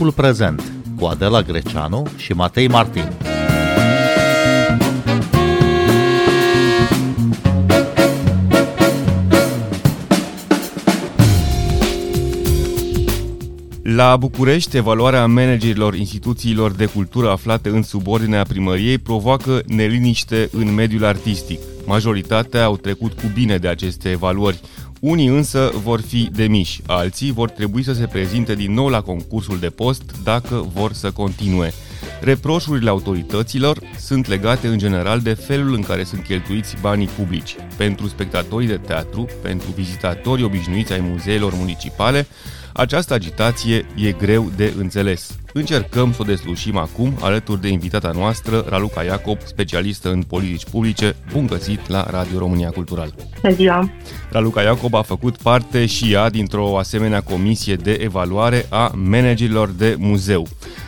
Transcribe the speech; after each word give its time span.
Timpul 0.00 0.24
prezent 0.24 0.72
cu 0.98 1.04
Adela 1.04 1.42
Greceanu 1.42 2.06
și 2.16 2.32
Matei 2.32 2.68
Martin. 2.68 3.12
La 13.82 14.16
București, 14.16 14.76
evaluarea 14.76 15.26
managerilor 15.26 15.94
instituțiilor 15.94 16.70
de 16.70 16.86
cultură 16.86 17.30
aflate 17.30 17.68
în 17.68 17.82
subordinea 17.82 18.42
primăriei 18.42 18.98
provoacă 18.98 19.62
neliniște 19.66 20.48
în 20.52 20.74
mediul 20.74 21.04
artistic. 21.04 21.60
Majoritatea 21.86 22.64
au 22.64 22.76
trecut 22.76 23.12
cu 23.12 23.30
bine 23.34 23.56
de 23.56 23.68
aceste 23.68 24.10
evaluări. 24.10 24.60
Unii 25.00 25.26
însă 25.26 25.70
vor 25.82 26.00
fi 26.00 26.28
demiși, 26.32 26.80
alții 26.86 27.32
vor 27.32 27.50
trebui 27.50 27.82
să 27.82 27.92
se 27.92 28.06
prezinte 28.06 28.54
din 28.54 28.72
nou 28.72 28.88
la 28.88 29.00
concursul 29.00 29.58
de 29.58 29.70
post 29.70 30.02
dacă 30.24 30.70
vor 30.74 30.92
să 30.92 31.10
continue. 31.10 31.72
Reproșurile 32.20 32.90
autorităților 32.90 33.78
sunt 33.98 34.26
legate 34.26 34.66
în 34.66 34.78
general 34.78 35.20
de 35.20 35.34
felul 35.34 35.74
în 35.74 35.82
care 35.82 36.04
sunt 36.04 36.22
cheltuiți 36.22 36.76
banii 36.80 37.06
publici. 37.06 37.56
Pentru 37.76 38.08
spectatorii 38.08 38.68
de 38.68 38.76
teatru, 38.76 39.26
pentru 39.42 39.70
vizitatorii 39.70 40.44
obișnuiți 40.44 40.92
ai 40.92 41.00
muzeelor 41.00 41.54
municipale, 41.54 42.26
această 42.72 43.14
agitație 43.14 43.86
e 43.96 44.12
greu 44.12 44.50
de 44.56 44.72
înțeles. 44.78 45.39
Încercăm 45.52 46.12
să 46.12 46.18
o 46.20 46.24
deslușim 46.24 46.76
acum 46.76 47.12
alături 47.20 47.60
de 47.60 47.68
invitata 47.68 48.10
noastră, 48.14 48.64
Raluca 48.68 49.02
Iacob, 49.02 49.38
specialistă 49.44 50.10
în 50.10 50.22
politici 50.22 50.64
publice. 50.70 51.16
Bun 51.32 51.46
găsit 51.46 51.88
la 51.88 52.06
Radio 52.10 52.38
România 52.38 52.70
Cultural! 52.70 53.14
Bună 53.42 53.54
ziua! 53.54 53.90
Raluca 54.30 54.62
Iacob 54.62 54.94
a 54.94 55.02
făcut 55.02 55.36
parte 55.36 55.86
și 55.86 56.12
ea 56.12 56.30
dintr-o 56.30 56.78
asemenea 56.78 57.20
comisie 57.20 57.74
de 57.74 57.92
evaluare 57.92 58.66
a 58.68 58.92
managerilor 58.94 59.68
de 59.68 59.94
muzeu. 59.98 60.46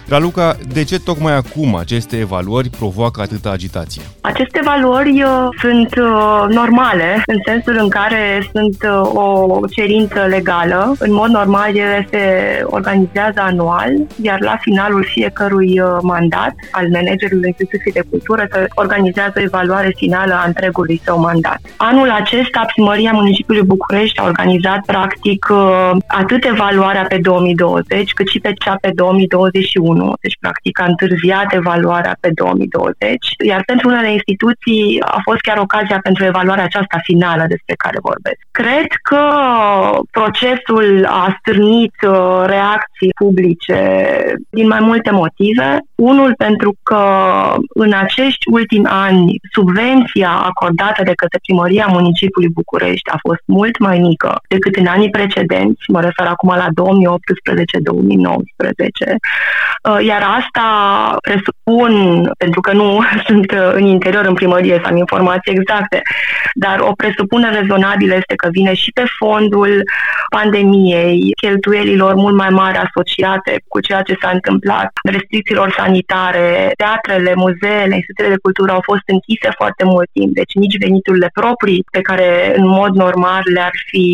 Raluca, 0.09 0.57
de 0.73 0.85
ce 0.85 1.01
tocmai 1.01 1.37
acum 1.37 1.75
aceste 1.75 2.17
evaluări 2.19 2.69
provoacă 2.69 3.21
atâta 3.21 3.51
agitație? 3.51 4.03
Aceste 4.21 4.59
evaluări 4.63 5.23
uh, 5.23 5.49
sunt 5.61 5.95
uh, 5.97 6.45
normale, 6.49 7.23
în 7.27 7.39
sensul 7.47 7.77
în 7.81 7.89
care 7.89 8.49
sunt 8.53 8.77
uh, 8.83 9.01
o 9.15 9.59
cerință 9.71 10.27
legală. 10.29 10.95
În 10.99 11.13
mod 11.13 11.29
normal, 11.29 11.77
ele 11.77 12.07
se 12.11 12.23
organizează 12.65 13.41
anual, 13.41 13.93
iar 14.23 14.41
la 14.41 14.52
finalul 14.61 15.05
fiecărui 15.05 15.81
uh, 15.81 15.99
mandat 16.03 16.55
al 16.71 16.87
managerului 16.93 17.47
instituției 17.47 17.93
de 17.93 18.05
cultură 18.11 18.47
se 18.51 18.67
organizează 18.75 19.33
o 19.37 19.43
evaluare 19.43 19.93
finală 19.97 20.35
a 20.35 20.45
întregului 20.47 21.01
său 21.05 21.19
mandat. 21.21 21.61
Anul 21.77 22.11
acesta, 22.11 22.65
Primăria 22.75 23.13
Municipiului 23.13 23.67
București 23.67 24.19
a 24.19 24.25
organizat 24.25 24.81
practic 24.87 25.47
uh, 25.51 25.91
atât 26.07 26.45
evaluarea 26.45 27.05
pe 27.09 27.19
2020 27.23 28.13
cât 28.13 28.29
și 28.29 28.41
pe 28.41 28.53
cea 28.53 28.77
pe 28.81 28.91
2021 28.95 29.41
2021, 29.43 30.13
deci 30.21 30.37
practic 30.41 30.81
a 30.81 30.85
întârziat 30.85 31.53
evaluarea 31.53 32.17
pe 32.21 32.31
2020, 32.35 33.17
iar 33.45 33.63
pentru 33.67 33.89
unele 33.89 34.13
instituții 34.13 35.03
a 35.05 35.21
fost 35.23 35.41
chiar 35.41 35.59
ocazia 35.59 35.99
pentru 36.03 36.25
evaluarea 36.25 36.65
aceasta 36.65 36.99
finală 37.03 37.45
despre 37.49 37.75
care 37.75 37.99
vorbesc. 38.01 38.41
Cred 38.51 38.91
că 39.03 39.23
procesul 40.11 41.07
a 41.09 41.37
stârnit 41.39 41.95
uh, 42.07 42.43
reacții 42.47 43.13
publice 43.15 43.81
din 44.51 44.67
mai 44.67 44.81
multe 44.81 45.11
motive. 45.11 45.79
Unul 45.95 46.35
pentru 46.37 46.75
că 46.83 47.05
în 47.75 47.93
acești 47.93 48.49
ultimi 48.51 48.87
ani 48.87 49.41
subvenția 49.53 50.31
acordată 50.31 51.03
de 51.03 51.13
către 51.15 51.39
primăria 51.43 51.87
municipiului 51.91 52.53
București 52.55 53.11
a 53.11 53.19
fost 53.21 53.43
mult 53.45 53.79
mai 53.79 53.99
mică 53.99 54.41
decât 54.49 54.77
în 54.77 54.87
anii 54.87 55.11
precedenți, 55.11 55.83
mă 55.89 56.01
refer 56.01 56.27
acum 56.27 56.49
la 56.49 56.67
2018-2019, 56.67 56.73
Uh, 59.83 60.05
iar 60.07 60.23
asta 60.39 60.67
presupun, 61.23 61.93
pentru 62.39 62.61
că 62.61 62.73
nu 62.73 63.01
sunt 63.27 63.53
uh, 63.53 63.71
în 63.73 63.85
interior, 63.85 64.25
în 64.25 64.35
primărie, 64.35 64.81
să 64.83 64.89
am 64.89 64.97
informații 64.97 65.53
exacte, 65.53 66.03
dar 66.55 66.79
o 66.81 66.93
presupunere 66.97 67.59
rezonabilă 67.59 68.15
este 68.15 68.35
că 68.35 68.49
vine 68.51 68.75
și 68.75 68.91
pe 68.93 69.05
fondul 69.19 69.83
pandemiei, 70.31 71.31
cheltuielilor 71.41 72.15
mult 72.15 72.37
mai 72.37 72.49
mari 72.49 72.79
asociate 72.79 73.63
cu 73.69 73.81
ceea 73.81 74.03
ce 74.03 74.17
s-a 74.21 74.31
întâmplat, 74.33 74.91
restricțiilor 75.03 75.75
sanitare, 75.77 76.73
teatrele, 76.77 77.33
muzeele, 77.35 77.95
instituțiile 77.95 78.35
de 78.35 78.45
cultură 78.47 78.73
au 78.73 78.81
fost 78.91 79.07
închise 79.07 79.51
foarte 79.57 79.85
mult 79.85 80.09
timp, 80.13 80.35
deci 80.35 80.55
nici 80.55 80.79
veniturile 80.79 81.31
proprii 81.33 81.85
pe 81.91 82.01
care 82.01 82.29
în 82.57 82.67
mod 82.67 82.93
normal 82.95 83.43
le-ar 83.55 83.77
fi, 83.87 84.07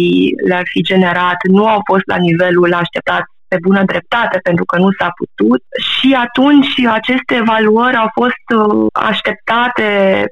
le-ar 0.49 0.67
fi 0.73 0.83
generat 0.83 1.37
nu 1.43 1.67
au 1.67 1.81
fost 1.91 2.07
la 2.07 2.17
nivelul 2.17 2.75
așteptat 2.75 3.25
pe 3.49 3.57
bună 3.63 3.83
dreptate, 3.85 4.39
pentru 4.43 4.65
că 4.65 4.79
nu 4.79 4.89
s-a 4.99 5.11
putut. 5.21 5.63
Și 5.91 6.17
atunci 6.25 6.73
aceste 6.91 7.35
evaluări 7.35 7.97
au 7.97 8.11
fost 8.21 8.45
uh, 8.57 8.87
așteptate 8.93 9.89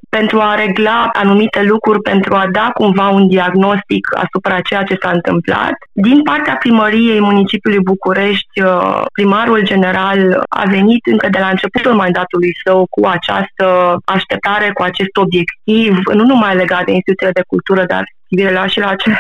pentru 0.09 0.41
a 0.41 0.54
regla 0.54 1.09
anumite 1.12 1.62
lucruri, 1.62 2.00
pentru 2.00 2.34
a 2.34 2.47
da 2.53 2.71
cumva 2.75 3.09
un 3.09 3.28
diagnostic 3.28 4.04
asupra 4.25 4.60
ceea 4.60 4.82
ce 4.82 4.97
s-a 5.03 5.10
întâmplat. 5.10 5.75
Din 5.93 6.22
partea 6.22 6.56
primăriei 6.56 7.21
municipiului 7.21 7.82
București, 7.82 8.62
uh, 8.62 9.03
primarul 9.12 9.60
general 9.65 10.44
a 10.48 10.62
venit 10.66 11.06
încă 11.06 11.28
de 11.31 11.38
la 11.38 11.48
începutul 11.48 11.94
mandatului 11.94 12.53
său 12.65 12.87
cu 12.91 13.06
această 13.06 13.97
așteptare, 14.04 14.71
cu 14.72 14.83
acest 14.83 15.16
obiectiv, 15.16 15.98
nu 16.12 16.25
numai 16.25 16.56
legat 16.56 16.84
de 16.84 16.93
instituțiile 16.93 17.33
de 17.33 17.44
cultură, 17.47 17.84
dar 17.84 18.04
privire 18.28 18.53
la 18.53 18.66
și 18.66 18.78
la, 18.78 18.94
ce, 18.94 19.10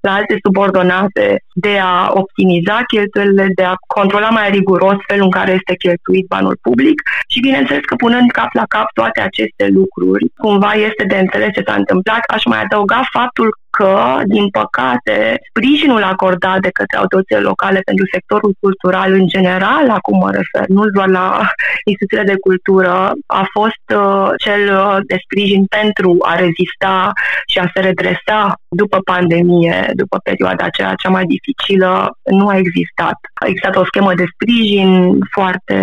la 0.00 0.12
alte 0.14 0.36
subordonate 0.44 1.42
de 1.54 1.78
a 1.78 2.10
optimiza 2.14 2.82
cheltuielile, 2.86 3.46
de 3.54 3.62
a 3.62 3.74
controla 3.86 4.28
mai 4.28 4.50
riguros 4.50 4.96
felul 5.06 5.24
în 5.24 5.30
care 5.30 5.52
este 5.52 5.74
cheltuit 5.74 6.26
banul 6.26 6.58
public 6.62 7.02
și 7.28 7.40
bineînțeles 7.40 7.84
că 7.84 7.94
punând 7.94 8.30
cap 8.30 8.52
la 8.52 8.64
cap 8.68 8.92
toate 8.92 9.20
aceste 9.20 9.68
lucruri, 9.68 10.24
cumva 10.36 10.72
este 10.72 11.04
de 11.04 11.18
înțeles 11.18 11.48
ce 11.52 11.62
s-a 11.66 11.74
întâmplat, 11.74 12.20
aș 12.34 12.44
mai 12.44 12.60
adăuga 12.62 13.02
faptul 13.12 13.58
că, 13.70 14.20
din 14.24 14.48
păcate, 14.48 15.40
sprijinul 15.48 16.02
acordat 16.02 16.60
de 16.60 16.70
către 16.78 16.96
autoritățile 16.96 17.48
locale 17.48 17.80
pentru 17.84 18.04
sectorul 18.12 18.52
cultural 18.60 19.12
în 19.12 19.26
general, 19.26 19.90
acum 19.90 20.18
mă 20.18 20.30
refer, 20.30 20.68
nu 20.68 20.82
doar 20.86 21.08
la 21.08 21.26
instituțiile 21.90 22.32
de 22.32 22.40
cultură, 22.46 23.12
a 23.26 23.44
fost 23.52 23.84
uh, 23.94 24.28
cel 24.44 24.62
uh, 24.76 24.96
de 25.06 25.16
sprijin 25.24 25.64
pentru 25.64 26.16
a 26.20 26.34
rezista 26.34 27.12
și 27.46 27.58
a 27.58 27.70
se 27.74 27.80
redresa 27.80 28.54
după 28.70 28.98
pandemie, 29.04 29.90
după 29.94 30.20
perioada 30.22 30.64
aceea 30.64 30.94
cea 30.94 31.08
mai 31.08 31.24
dificilă, 31.24 32.18
nu 32.30 32.48
a 32.48 32.56
existat. 32.56 33.18
A 33.34 33.46
existat 33.46 33.76
o 33.76 33.84
schemă 33.84 34.14
de 34.14 34.24
sprijin 34.32 35.18
foarte, 35.30 35.76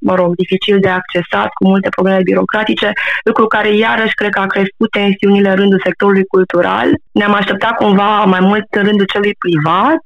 mă 0.00 0.14
rog, 0.14 0.34
dificil 0.34 0.78
de 0.80 0.88
accesat, 0.88 1.48
cu 1.48 1.68
multe 1.68 1.88
probleme 1.88 2.20
birocratice, 2.22 2.92
lucru 3.24 3.46
care 3.46 3.76
iarăși 3.76 4.14
cred 4.14 4.30
că 4.30 4.40
a 4.40 4.46
crescut 4.46 4.90
tensiunile 4.90 5.48
în 5.50 5.56
rândul 5.56 5.80
sectorului 5.84 6.24
cultural 6.24 6.88
ne-am 7.12 7.34
așteptat 7.34 7.74
cumva 7.74 8.24
mai 8.24 8.40
mult 8.40 8.64
în 8.70 8.84
rândul 8.84 9.06
celui 9.06 9.34
privat 9.38 10.00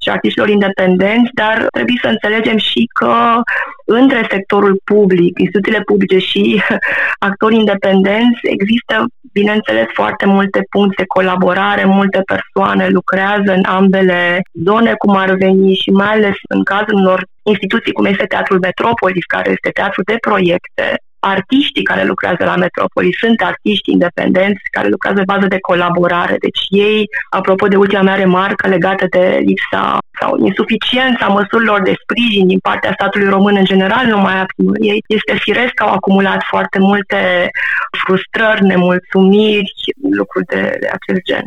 și 0.00 0.08
artiștilor 0.10 0.48
independenți, 0.48 1.30
dar 1.34 1.66
trebuie 1.72 1.98
să 2.02 2.08
înțelegem 2.08 2.56
și 2.56 2.88
că 2.98 3.40
între 3.84 4.26
sectorul 4.30 4.80
public, 4.84 5.38
instituțiile 5.38 5.80
publice 5.80 6.18
și 6.18 6.62
actorii 7.28 7.58
independenți 7.58 8.40
există, 8.42 9.04
bineînțeles, 9.32 9.86
foarte 9.92 10.26
multe 10.26 10.60
puncte 10.70 10.94
de 11.02 11.06
colaborare, 11.06 11.84
multe 11.84 12.22
persoane 12.32 12.88
lucrează 12.88 13.52
în 13.52 13.64
ambele 13.64 14.40
zone, 14.64 14.92
cum 14.98 15.16
ar 15.16 15.34
veni 15.34 15.74
și 15.74 15.90
mai 15.90 16.12
ales 16.12 16.36
în 16.48 16.62
cazul 16.62 16.94
unor 16.94 17.26
instituții 17.42 17.92
cum 17.92 18.04
este 18.04 18.24
Teatrul 18.24 18.58
Metropolis, 18.58 19.24
care 19.24 19.50
este 19.50 19.70
teatru 19.70 20.02
de 20.02 20.16
proiecte, 20.20 21.00
artiștii 21.34 21.82
care 21.82 22.04
lucrează 22.04 22.44
la 22.44 22.56
Metropoli 22.56 23.16
sunt 23.20 23.40
artiști 23.40 23.90
independenți 23.90 24.62
care 24.70 24.88
lucrează 24.88 25.18
pe 25.18 25.32
bază 25.32 25.46
de 25.46 25.60
colaborare. 25.60 26.36
Deci 26.38 26.60
ei, 26.68 27.04
apropo 27.30 27.66
de 27.66 27.76
ultima 27.76 28.02
mea 28.02 28.14
remarcă 28.14 28.68
legată 28.68 29.06
de 29.10 29.40
lipsa 29.44 29.98
sau 30.20 30.46
insuficiența 30.46 31.26
măsurilor 31.26 31.82
de 31.82 31.94
sprijin 32.02 32.46
din 32.46 32.58
partea 32.58 32.92
statului 32.92 33.28
român 33.28 33.56
în 33.56 33.64
general, 33.64 34.06
numai 34.06 34.40
a 34.40 34.46
primăriei, 34.56 35.04
este 35.06 35.34
firesc 35.38 35.72
că 35.74 35.82
au 35.82 35.92
acumulat 35.92 36.40
foarte 36.50 36.78
multe 36.78 37.50
frustrări, 38.04 38.64
nemulțumiri, 38.64 39.72
lucruri 40.10 40.46
de, 40.46 40.76
de 40.80 40.88
acest 40.98 41.22
gen. 41.24 41.44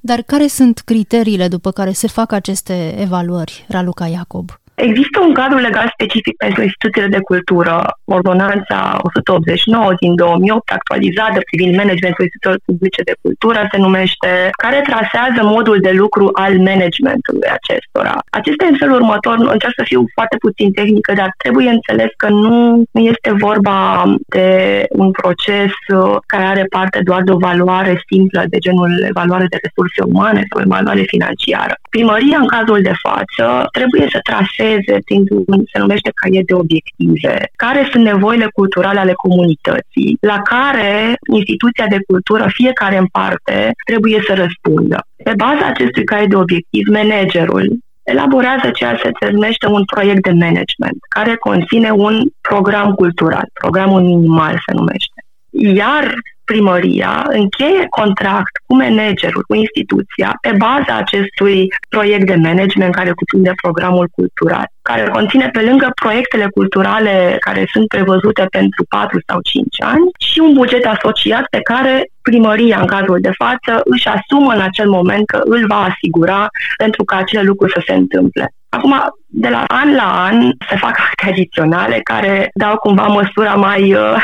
Dar 0.00 0.22
care 0.26 0.46
sunt 0.46 0.78
criteriile 0.84 1.48
după 1.48 1.70
care 1.70 1.92
se 1.92 2.08
fac 2.08 2.32
aceste 2.32 2.94
evaluări, 2.98 3.64
Raluca 3.68 4.06
Iacob? 4.06 4.61
Există 4.74 5.20
un 5.26 5.32
cadru 5.34 5.58
legal 5.58 5.88
specific 5.92 6.36
pentru 6.36 6.62
instituțiile 6.62 7.06
de 7.06 7.20
cultură, 7.20 7.74
Ordonanța 8.04 8.98
189 9.02 9.92
din 10.00 10.14
2008, 10.14 10.70
actualizată 10.70 11.38
privind 11.50 11.76
managementul 11.76 12.24
instituțiilor 12.24 12.58
publice 12.64 13.02
de 13.02 13.14
cultură, 13.22 13.68
se 13.70 13.78
numește, 13.78 14.50
care 14.62 14.88
trasează 14.90 15.40
modul 15.56 15.78
de 15.80 15.92
lucru 16.02 16.30
al 16.32 16.52
managementului 16.58 17.48
acestora. 17.58 18.14
Acesta 18.30 18.64
în 18.66 18.76
felul 18.82 19.00
următor, 19.00 19.34
încerc 19.54 19.74
să 19.76 19.84
fiu 19.84 20.02
foarte 20.16 20.36
puțin 20.36 20.72
tehnică, 20.72 21.12
dar 21.20 21.30
trebuie 21.36 21.68
înțeles 21.68 22.10
că 22.16 22.28
nu 22.28 22.84
este 22.92 23.30
vorba 23.46 23.78
de 24.26 24.48
un 24.90 25.10
proces 25.10 25.72
uh, 25.94 26.16
care 26.26 26.44
are 26.44 26.64
parte 26.76 26.98
doar 27.08 27.22
de 27.22 27.32
o 27.32 27.42
valoare 27.48 28.02
simplă, 28.10 28.40
de 28.48 28.58
genul 28.58 28.92
evaluare 29.08 29.46
de 29.50 29.58
resurse 29.62 30.00
umane 30.12 30.42
sau 30.50 30.60
evaluare 30.66 31.02
financiară. 31.14 31.74
Primăria, 31.94 32.38
în 32.38 32.46
cazul 32.46 32.80
de 32.82 32.96
față, 33.06 33.46
trebuie 33.78 34.06
să 34.10 34.18
traseze 34.22 34.62
traseze 34.62 34.98
prin 35.04 35.24
un, 35.46 35.62
se 35.72 35.78
numește 35.78 36.10
caiet 36.14 36.46
de 36.46 36.54
obiective, 36.54 37.50
care 37.56 37.88
sunt 37.90 38.04
nevoile 38.04 38.48
culturale 38.54 38.98
ale 38.98 39.12
comunității, 39.12 40.16
la 40.20 40.38
care 40.42 41.16
instituția 41.32 41.86
de 41.86 41.98
cultură, 42.06 42.46
fiecare 42.48 42.96
în 42.96 43.06
parte, 43.06 43.72
trebuie 43.84 44.22
să 44.26 44.34
răspundă. 44.34 45.06
Pe 45.24 45.32
baza 45.36 45.66
acestui 45.66 46.04
caiet 46.04 46.28
de 46.28 46.36
obiectiv, 46.36 46.86
managerul 46.86 47.78
elaborează 48.02 48.70
ceea 48.70 48.94
ce 48.94 49.10
se 49.20 49.30
numește 49.30 49.66
un 49.66 49.84
proiect 49.84 50.22
de 50.22 50.30
management, 50.30 50.98
care 51.08 51.34
conține 51.34 51.90
un 51.90 52.28
program 52.40 52.94
cultural, 52.94 53.48
programul 53.52 54.00
minimal 54.00 54.62
se 54.66 54.74
numește. 54.74 55.18
Iar 55.50 56.14
primăria 56.44 57.26
încheie 57.28 57.86
contract 57.88 58.54
cu 58.66 58.74
managerul, 58.74 59.44
cu 59.48 59.54
instituția, 59.54 60.38
pe 60.40 60.52
baza 60.58 60.94
acestui 60.96 61.68
proiect 61.88 62.26
de 62.26 62.34
management 62.34 62.94
care 62.94 63.12
cuprinde 63.12 63.52
programul 63.62 64.08
cultural, 64.14 64.66
care 64.82 65.08
conține 65.12 65.48
pe 65.52 65.62
lângă 65.62 65.90
proiectele 66.02 66.46
culturale 66.54 67.36
care 67.40 67.68
sunt 67.72 67.88
prevăzute 67.88 68.46
pentru 68.50 68.84
4 68.88 69.18
sau 69.26 69.38
5 69.42 69.82
ani 69.82 70.10
și 70.18 70.38
un 70.38 70.52
buget 70.52 70.84
asociat 70.86 71.44
pe 71.50 71.60
care 71.60 72.06
primăria, 72.22 72.78
în 72.80 72.86
cazul 72.86 73.18
de 73.20 73.30
față, 73.42 73.80
își 73.84 74.08
asumă 74.08 74.52
în 74.52 74.60
acel 74.60 74.88
moment 74.88 75.26
că 75.26 75.40
îl 75.44 75.66
va 75.66 75.88
asigura 75.90 76.48
pentru 76.76 77.04
ca 77.04 77.16
acele 77.16 77.42
lucruri 77.42 77.72
să 77.72 77.82
se 77.86 77.94
întâmple. 77.94 78.52
Acum, 78.76 78.94
de 79.26 79.48
la 79.48 79.64
an 79.68 79.94
la 79.94 80.24
an 80.24 80.52
se 80.68 80.76
fac 80.76 80.98
acte 80.98 81.30
adiționale 81.30 82.00
care 82.02 82.50
dau 82.54 82.76
cumva 82.76 83.06
măsura 83.06 83.54
mai 83.54 83.94
uh, 83.94 84.16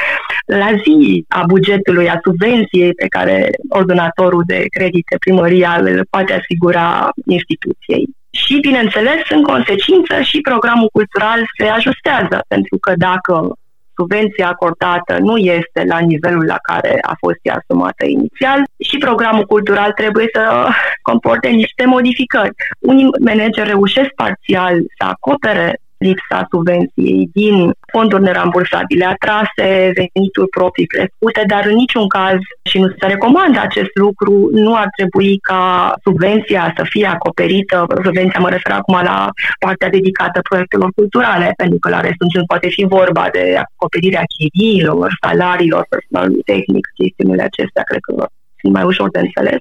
la 0.62 0.70
zi 0.82 1.24
a 1.28 1.42
bugetului, 1.46 2.08
a 2.08 2.18
subvenției 2.22 2.92
pe 2.94 3.06
care 3.06 3.50
ordonatorul 3.68 4.42
de 4.46 4.64
credite 4.76 5.16
primăria 5.18 5.78
îl 5.80 6.06
poate 6.10 6.32
asigura 6.32 7.10
instituției. 7.26 8.08
Și, 8.30 8.60
bineînțeles, 8.60 9.20
în 9.28 9.42
consecință 9.42 10.20
și 10.20 10.40
programul 10.40 10.88
cultural 10.92 11.40
se 11.58 11.66
ajustează, 11.66 12.40
pentru 12.48 12.78
că 12.78 12.92
dacă 12.96 13.56
subvenția 13.96 14.48
acordată 14.48 15.18
nu 15.18 15.36
este 15.36 15.84
la 15.88 15.98
nivelul 15.98 16.44
la 16.44 16.58
care 16.62 16.98
a 17.02 17.14
fost 17.18 17.38
ea 17.42 17.54
asumată 17.54 18.04
inițial 18.06 18.62
și 18.78 18.98
programul 18.98 19.46
cultural 19.46 19.92
trebuie 19.92 20.26
să 20.32 20.68
comporte 21.02 21.48
niște 21.48 21.84
modificări. 21.84 22.54
Unii 22.78 23.08
manageri 23.20 23.68
reușesc 23.68 24.10
parțial 24.14 24.74
să 24.98 25.04
acopere 25.04 25.80
lipsa 25.98 26.46
subvenției 26.50 27.28
din 27.32 27.70
fonduri 27.92 28.22
nerambursabile 28.22 29.04
atrase, 29.04 29.92
venituri 30.00 30.48
proprii 30.48 30.86
crescute, 30.86 31.42
dar 31.46 31.62
în 31.66 31.74
niciun 31.74 32.08
caz 32.08 32.38
și 32.70 32.78
nu 32.78 32.88
se 32.88 33.06
recomandă 33.06 33.58
acest 33.60 33.92
lucru, 33.94 34.48
nu 34.52 34.74
ar 34.74 34.88
trebui 34.96 35.38
ca 35.38 35.94
subvenția 36.04 36.72
să 36.76 36.82
fie 36.88 37.06
acoperită, 37.06 37.86
subvenția 38.04 38.40
mă 38.40 38.48
refer 38.48 38.72
acum 38.72 39.00
la 39.02 39.30
partea 39.58 39.88
dedicată 39.88 40.40
proiectelor 40.48 40.90
culturale, 40.94 41.52
pentru 41.56 41.78
că 41.78 41.88
la 41.88 42.00
restul 42.00 42.28
nu 42.32 42.44
poate 42.46 42.68
fi 42.68 42.84
vorba 42.84 43.28
de 43.32 43.44
acoperirea 43.64 44.22
chiriilor, 44.34 45.16
salariilor, 45.22 45.86
personalului 45.88 46.42
tehnic, 46.42 46.86
chestiunile 46.94 47.42
acestea, 47.42 47.82
cred 47.82 48.00
că 48.00 48.26
sunt 48.60 48.72
mai 48.72 48.84
ușor 48.84 49.10
de 49.10 49.18
înțeles. 49.18 49.60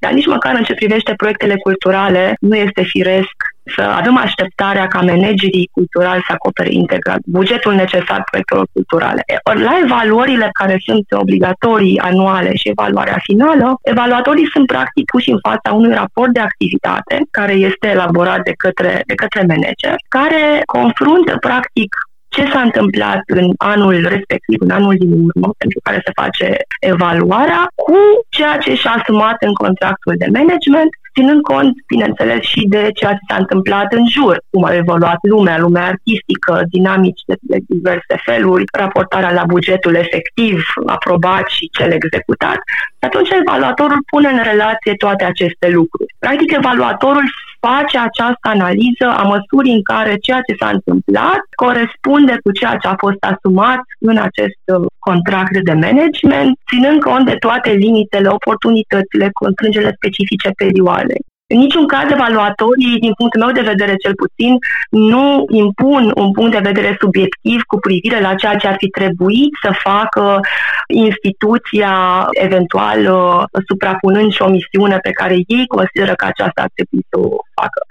Dar 0.00 0.12
nici 0.12 0.26
măcar 0.26 0.54
în 0.56 0.62
ce 0.62 0.74
privește 0.74 1.12
proiectele 1.16 1.56
culturale, 1.56 2.36
nu 2.40 2.56
este 2.56 2.82
firesc 2.82 3.36
să 3.76 3.82
avem 3.82 4.16
așteptarea 4.16 4.86
ca 4.86 5.00
managerii 5.00 5.70
culturali 5.72 6.24
să 6.26 6.32
acopere 6.32 6.72
integral 6.72 7.18
bugetul 7.24 7.74
necesar 7.74 8.24
proiectelor 8.30 8.66
culturale. 8.72 9.22
La 9.44 9.78
evaluările 9.84 10.48
care 10.52 10.76
sunt 10.84 11.06
obligatorii 11.10 11.98
anuale 11.98 12.54
și 12.54 12.68
evaluarea 12.68 13.18
finală, 13.22 13.78
evaluatorii 13.82 14.50
sunt 14.52 14.66
practic 14.66 15.04
puși 15.04 15.30
în 15.30 15.38
fața 15.48 15.72
unui 15.72 15.94
raport 15.94 16.32
de 16.32 16.40
activitate 16.40 17.20
care 17.30 17.52
este 17.52 17.88
elaborat 17.88 18.42
de 18.42 18.52
către, 18.56 19.02
de 19.06 19.14
către 19.14 19.40
manager, 19.40 19.94
care 20.08 20.62
confruntă 20.64 21.36
practic 21.40 21.88
ce 22.34 22.50
s-a 22.52 22.60
întâmplat 22.60 23.22
în 23.26 23.52
anul 23.56 23.96
respectiv, 24.14 24.58
în 24.60 24.70
anul 24.70 24.94
din 24.98 25.12
urmă, 25.12 25.48
pentru 25.58 25.78
care 25.82 26.00
se 26.04 26.18
face 26.22 26.56
evaluarea, 26.80 27.62
cu 27.74 27.98
ceea 28.28 28.56
ce 28.56 28.74
și-a 28.74 28.94
asumat 28.98 29.36
în 29.40 29.52
contractul 29.52 30.14
de 30.18 30.28
management, 30.38 30.92
ținând 31.14 31.42
cont, 31.42 31.72
bineînțeles, 31.86 32.40
și 32.40 32.62
de 32.68 32.90
ceea 32.94 33.12
ce 33.12 33.24
s-a 33.28 33.36
întâmplat 33.36 33.92
în 33.92 34.08
jur, 34.08 34.42
cum 34.50 34.64
a 34.64 34.74
evoluat 34.74 35.18
lumea, 35.22 35.58
lumea 35.58 35.86
artistică, 35.86 36.62
dinamici 36.70 37.22
de, 37.26 37.34
de 37.40 37.58
diverse 37.68 38.14
feluri, 38.24 38.64
raportarea 38.78 39.32
la 39.32 39.44
bugetul 39.44 39.94
efectiv, 39.94 40.62
aprobat 40.86 41.46
și 41.48 41.70
cel 41.72 41.90
executat. 41.92 42.58
Și 42.98 43.04
atunci 43.08 43.28
evaluatorul 43.30 44.00
pune 44.10 44.28
în 44.28 44.42
relație 44.42 44.94
toate 44.94 45.24
aceste 45.24 45.68
lucruri. 45.68 46.14
Practic, 46.18 46.52
evaluatorul 46.52 47.24
face 47.66 47.96
această 47.98 48.46
analiză 48.56 49.06
a 49.20 49.22
măsurii 49.34 49.78
în 49.78 49.82
care 49.92 50.16
ceea 50.16 50.42
ce 50.46 50.54
s-a 50.60 50.70
întâmplat 50.76 51.42
corespunde 51.62 52.34
cu 52.42 52.50
ceea 52.58 52.76
ce 52.82 52.88
a 52.88 52.96
fost 53.04 53.20
asumat 53.32 53.82
în 54.10 54.16
acest 54.28 54.60
uh, 54.66 54.86
contract 54.98 55.54
de 55.68 55.74
management, 55.86 56.52
ținând 56.68 56.98
cont 57.08 57.24
de 57.30 57.36
toate 57.46 57.70
limitele, 57.70 58.28
oportunitățile, 58.28 59.26
constrângerile 59.32 59.96
specifice 59.98 60.50
perioadei. 60.62 61.22
În 61.46 61.58
niciun 61.58 61.86
caz, 61.86 62.10
evaluatorii, 62.10 62.98
din 63.04 63.12
punctul 63.12 63.40
meu 63.40 63.52
de 63.52 63.70
vedere 63.72 63.94
cel 63.96 64.14
puțin, 64.14 64.52
nu 64.90 65.44
impun 65.48 66.12
un 66.14 66.32
punct 66.32 66.52
de 66.52 66.68
vedere 66.70 66.96
subiectiv 67.00 67.62
cu 67.62 67.76
privire 67.86 68.20
la 68.20 68.34
ceea 68.34 68.56
ce 68.56 68.66
ar 68.66 68.76
fi 68.78 68.88
trebuit 68.88 69.52
să 69.62 69.70
facă 69.88 70.40
instituția, 70.86 72.26
eventual 72.30 72.98
uh, 72.98 73.60
suprapunând 73.68 74.32
și 74.32 74.42
o 74.42 74.48
misiune 74.48 74.98
pe 74.98 75.10
care 75.10 75.34
ei 75.34 75.66
consideră 75.66 76.14
că 76.14 76.24
aceasta 76.24 76.62
ar 76.62 76.70
trebui 76.74 77.06
să 77.08 77.18
o 77.18 77.36
facă. 77.54 77.86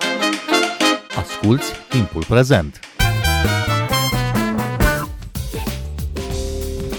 Asculți 1.17 1.73
timpul 1.89 2.23
prezent! 2.27 2.79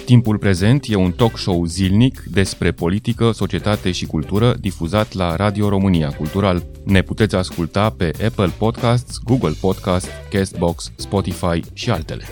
Timpul 0.04 0.38
prezent 0.38 0.84
e 0.88 0.94
un 0.94 1.12
talk 1.12 1.38
show 1.38 1.64
zilnic 1.64 2.22
despre 2.30 2.70
politică, 2.70 3.30
societate 3.30 3.90
și 3.90 4.06
cultură 4.06 4.54
difuzat 4.60 5.12
la 5.12 5.36
Radio 5.36 5.68
România 5.68 6.08
Cultural. 6.08 6.62
Ne 6.84 7.02
puteți 7.02 7.36
asculta 7.36 7.90
pe 7.90 8.10
Apple 8.26 8.50
Podcasts, 8.58 9.18
Google 9.24 9.54
Podcasts, 9.60 10.08
Castbox, 10.30 10.92
Spotify 10.96 11.60
și 11.72 11.90
altele. 11.90 12.24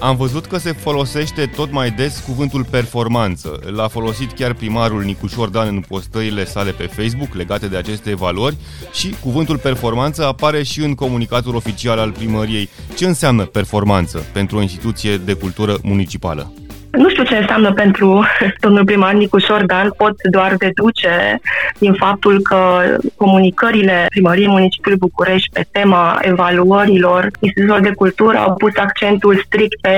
Am 0.00 0.16
văzut 0.16 0.46
că 0.46 0.58
se 0.58 0.72
folosește 0.72 1.46
tot 1.46 1.72
mai 1.72 1.90
des 1.90 2.22
cuvântul 2.26 2.64
performanță. 2.64 3.60
L-a 3.70 3.88
folosit 3.88 4.32
chiar 4.32 4.52
primarul 4.52 5.02
Nicușor 5.02 5.48
Dan 5.48 5.66
în 5.68 5.80
postările 5.88 6.44
sale 6.44 6.70
pe 6.70 6.86
Facebook 6.86 7.34
legate 7.34 7.66
de 7.66 7.76
aceste 7.76 8.14
valori 8.14 8.56
și 8.92 9.14
cuvântul 9.20 9.58
performanță 9.58 10.26
apare 10.26 10.62
și 10.62 10.80
în 10.80 10.94
comunicatul 10.94 11.54
oficial 11.54 11.98
al 11.98 12.10
primăriei. 12.10 12.68
Ce 12.96 13.06
înseamnă 13.06 13.44
performanță 13.44 14.24
pentru 14.32 14.56
o 14.56 14.62
instituție 14.62 15.16
de 15.16 15.32
cultură 15.32 15.78
municipală? 15.82 16.52
Nu 16.90 17.08
știu 17.08 17.22
ce 17.22 17.36
înseamnă 17.36 17.72
pentru 17.72 18.24
domnul 18.64 18.84
primar 18.84 19.12
Nicușor 19.12 19.64
Dan, 19.64 19.90
pot 19.96 20.14
doar 20.30 20.54
deduce 20.58 21.40
din 21.78 21.94
faptul 21.94 22.40
că 22.42 22.82
comunicările 23.16 24.06
primăriei 24.08 24.48
municipiului 24.48 24.98
București 24.98 25.50
pe 25.52 25.66
tema 25.72 26.18
evaluărilor 26.22 27.28
instituțiilor 27.40 27.80
de 27.80 27.92
cultură 27.92 28.38
au 28.38 28.54
pus 28.54 28.76
accentul 28.76 29.42
strict 29.44 29.80
pe 29.80 29.96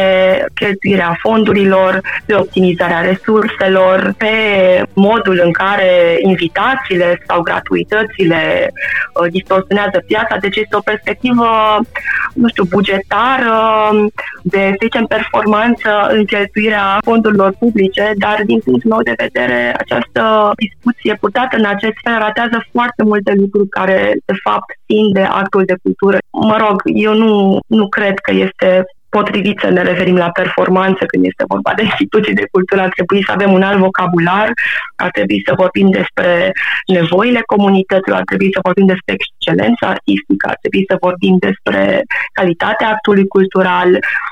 cheltuirea 0.54 1.16
fondurilor, 1.20 2.00
pe 2.26 2.34
optimizarea 2.34 3.00
resurselor, 3.00 4.14
pe 4.16 4.32
modul 4.92 5.40
în 5.44 5.52
care 5.52 6.16
invitațiile 6.22 7.22
sau 7.26 7.40
gratuitățile 7.40 8.72
uh, 8.72 9.30
distorsionează 9.30 10.02
piața. 10.06 10.36
Deci 10.40 10.56
este 10.56 10.76
o 10.76 10.80
perspectivă, 10.80 11.46
nu 12.34 12.48
știu, 12.48 12.64
bugetară, 12.64 13.56
de, 14.42 14.68
să 14.70 14.76
zicem, 14.82 15.04
performanță 15.04 16.06
în 16.10 16.24
cheltuirea 16.24 16.81
a 16.82 16.98
fondurilor 17.04 17.54
publice, 17.58 18.12
dar 18.16 18.42
din 18.46 18.60
punctul 18.64 18.90
meu 18.90 19.02
de 19.02 19.20
vedere 19.24 19.74
această 19.78 20.22
discuție 20.64 21.14
purtată 21.20 21.56
în 21.56 21.64
acest 21.64 21.96
fel 22.04 22.18
ratează 22.18 22.66
foarte 22.72 23.02
multe 23.02 23.32
lucruri 23.36 23.68
care 23.68 23.98
de 24.24 24.34
fapt 24.44 24.70
țin 24.86 25.12
de 25.12 25.22
actul 25.22 25.62
de 25.64 25.76
cultură. 25.82 26.18
Mă 26.30 26.56
rog, 26.64 26.76
eu 26.84 27.14
nu, 27.14 27.58
nu 27.66 27.88
cred 27.88 28.18
că 28.18 28.32
este 28.32 28.84
potrivit 29.16 29.58
să 29.64 29.68
ne 29.70 29.82
referim 29.82 30.16
la 30.16 30.30
performanță 30.40 31.02
când 31.06 31.24
este 31.24 31.44
vorba 31.54 31.72
de 31.76 31.82
instituții 31.82 32.40
de 32.40 32.46
cultură, 32.50 32.80
ar 32.80 32.92
trebui 32.96 33.20
să 33.26 33.32
avem 33.32 33.52
un 33.52 33.62
alt 33.62 33.78
vocabular, 33.78 34.48
ar 35.04 35.10
trebui 35.10 35.42
să 35.46 35.52
vorbim 35.62 35.88
despre 35.90 36.52
nevoile 36.86 37.42
comunităților, 37.52 38.18
ar 38.18 38.28
trebui 38.30 38.50
să 38.54 38.60
vorbim 38.68 38.86
despre 38.86 39.14
excelența 39.18 39.86
artistică, 39.96 40.44
ar 40.48 40.58
trebui 40.60 40.84
să 40.90 40.96
vorbim 41.06 41.34
despre 41.48 42.02
calitatea 42.38 42.88
actului 42.88 43.26
cultural, 43.26 43.88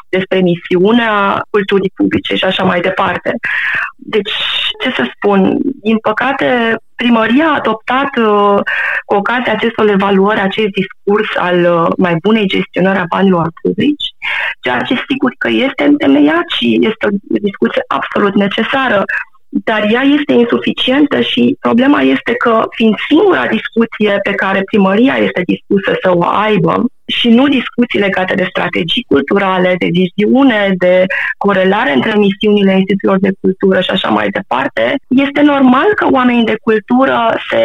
despre 0.08 0.38
misiunea 0.50 1.12
culturii 1.50 1.92
publice 1.98 2.32
și 2.34 2.44
așa 2.44 2.64
mai 2.70 2.80
departe. 2.80 3.30
Deci, 3.96 4.32
ce 4.80 4.88
să 4.96 5.04
spun, 5.14 5.58
din 5.86 5.98
păcate, 5.98 6.46
primăria 7.02 7.46
a 7.48 7.58
adoptat 7.60 8.12
uh, 8.16 8.58
cu 9.04 9.14
ocazia 9.20 9.52
acestor 9.52 9.88
evaluări 9.88 10.40
acest 10.40 10.72
discurs 10.80 11.30
al 11.46 11.58
uh, 11.74 11.86
mai 12.04 12.14
bunei 12.22 12.46
gestionări 12.54 12.98
a 12.98 13.10
banilor 13.14 13.48
publici, 13.62 14.06
ceea 14.60 14.80
ce 14.88 14.94
sigur 15.08 15.32
că 15.38 15.48
este 15.66 15.82
întemeiat 15.84 16.46
și 16.56 16.66
este 16.90 17.06
o 17.06 17.10
discuție 17.48 17.82
absolut 17.98 18.34
necesară, 18.34 18.98
dar 19.50 19.92
ea 19.92 20.02
este 20.02 20.32
insuficientă 20.32 21.20
și 21.20 21.56
problema 21.60 22.00
este 22.00 22.32
că, 22.32 22.62
fiind 22.70 22.94
singura 23.08 23.46
discuție 23.46 24.18
pe 24.22 24.30
care 24.30 24.62
primăria 24.62 25.14
este 25.14 25.42
dispusă 25.46 25.98
să 26.02 26.10
o 26.14 26.24
aibă, 26.24 26.84
și 27.10 27.28
nu 27.28 27.48
discuții 27.48 27.98
legate 27.98 28.34
de 28.34 28.46
strategii 28.48 29.04
culturale, 29.08 29.74
de 29.78 29.88
viziune, 29.92 30.74
de 30.78 31.04
corelare 31.38 31.92
între 31.92 32.12
misiunile 32.16 32.72
instituțiilor 32.72 33.18
de 33.18 33.32
cultură 33.40 33.80
și 33.80 33.90
așa 33.90 34.08
mai 34.08 34.28
departe, 34.28 34.94
este 35.08 35.40
normal 35.40 35.88
că 35.94 36.06
oamenii 36.10 36.44
de 36.44 36.56
cultură 36.62 37.18
se, 37.50 37.64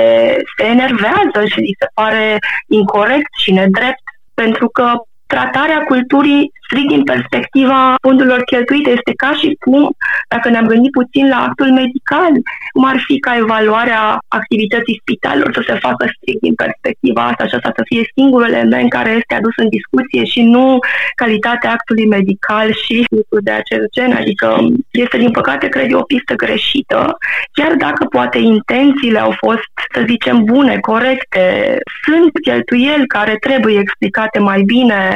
se 0.58 0.66
enervează 0.66 1.40
și 1.46 1.60
li 1.60 1.76
se 1.80 1.88
pare 1.94 2.38
incorrect 2.68 3.30
și 3.38 3.52
nedrept 3.52 4.04
pentru 4.34 4.68
că 4.68 4.92
tratarea 5.28 5.80
culturii 5.84 6.52
strict 6.66 6.88
din 6.88 7.04
perspectiva 7.04 7.96
fondurilor 8.02 8.42
cheltuite. 8.44 8.90
Este 8.90 9.14
ca 9.16 9.32
și 9.40 9.58
cum, 9.60 9.96
dacă 10.28 10.50
ne-am 10.50 10.68
gândit 10.68 10.92
puțin 10.92 11.28
la 11.30 11.40
actul 11.48 11.72
medical, 11.72 12.34
cum 12.74 12.86
ar 12.86 13.04
fi 13.06 13.20
ca 13.20 13.38
evaluarea 13.38 14.20
activității 14.28 15.00
spitalelor 15.02 15.54
să 15.54 15.64
se 15.68 15.78
facă 15.88 16.04
strict 16.16 16.42
din 16.42 16.54
perspectiva 16.54 17.22
asta 17.26 17.46
și 17.48 17.56
asta 17.56 17.72
să 17.76 17.84
fie 17.86 18.12
singurul 18.16 18.52
element 18.54 18.90
care 18.90 19.10
este 19.10 19.34
adus 19.36 19.56
în 19.56 19.70
discuție 19.70 20.24
și 20.26 20.42
nu 20.42 20.80
calitatea 21.16 21.72
actului 21.72 22.08
medical 22.08 22.68
și 22.84 23.06
lucruri 23.10 23.44
de 23.44 23.52
acest 23.52 23.86
gen. 23.96 24.12
Adică 24.12 24.48
este, 24.92 25.18
din 25.18 25.32
păcate, 25.32 25.68
cred 25.68 25.92
eu, 25.92 26.00
o 26.00 26.10
pistă 26.12 26.34
greșită, 26.34 27.18
chiar 27.52 27.74
dacă 27.74 28.06
poate 28.06 28.38
intențiile 28.38 29.20
au 29.20 29.34
fost, 29.38 29.72
să 29.94 30.04
zicem, 30.08 30.44
bune, 30.44 30.78
corecte, 30.80 31.78
sunt 32.04 32.32
cheltuieli 32.42 33.08
care 33.08 33.36
trebuie 33.40 33.80
explicate 33.80 34.40
mai 34.40 34.62
bine, 34.62 35.15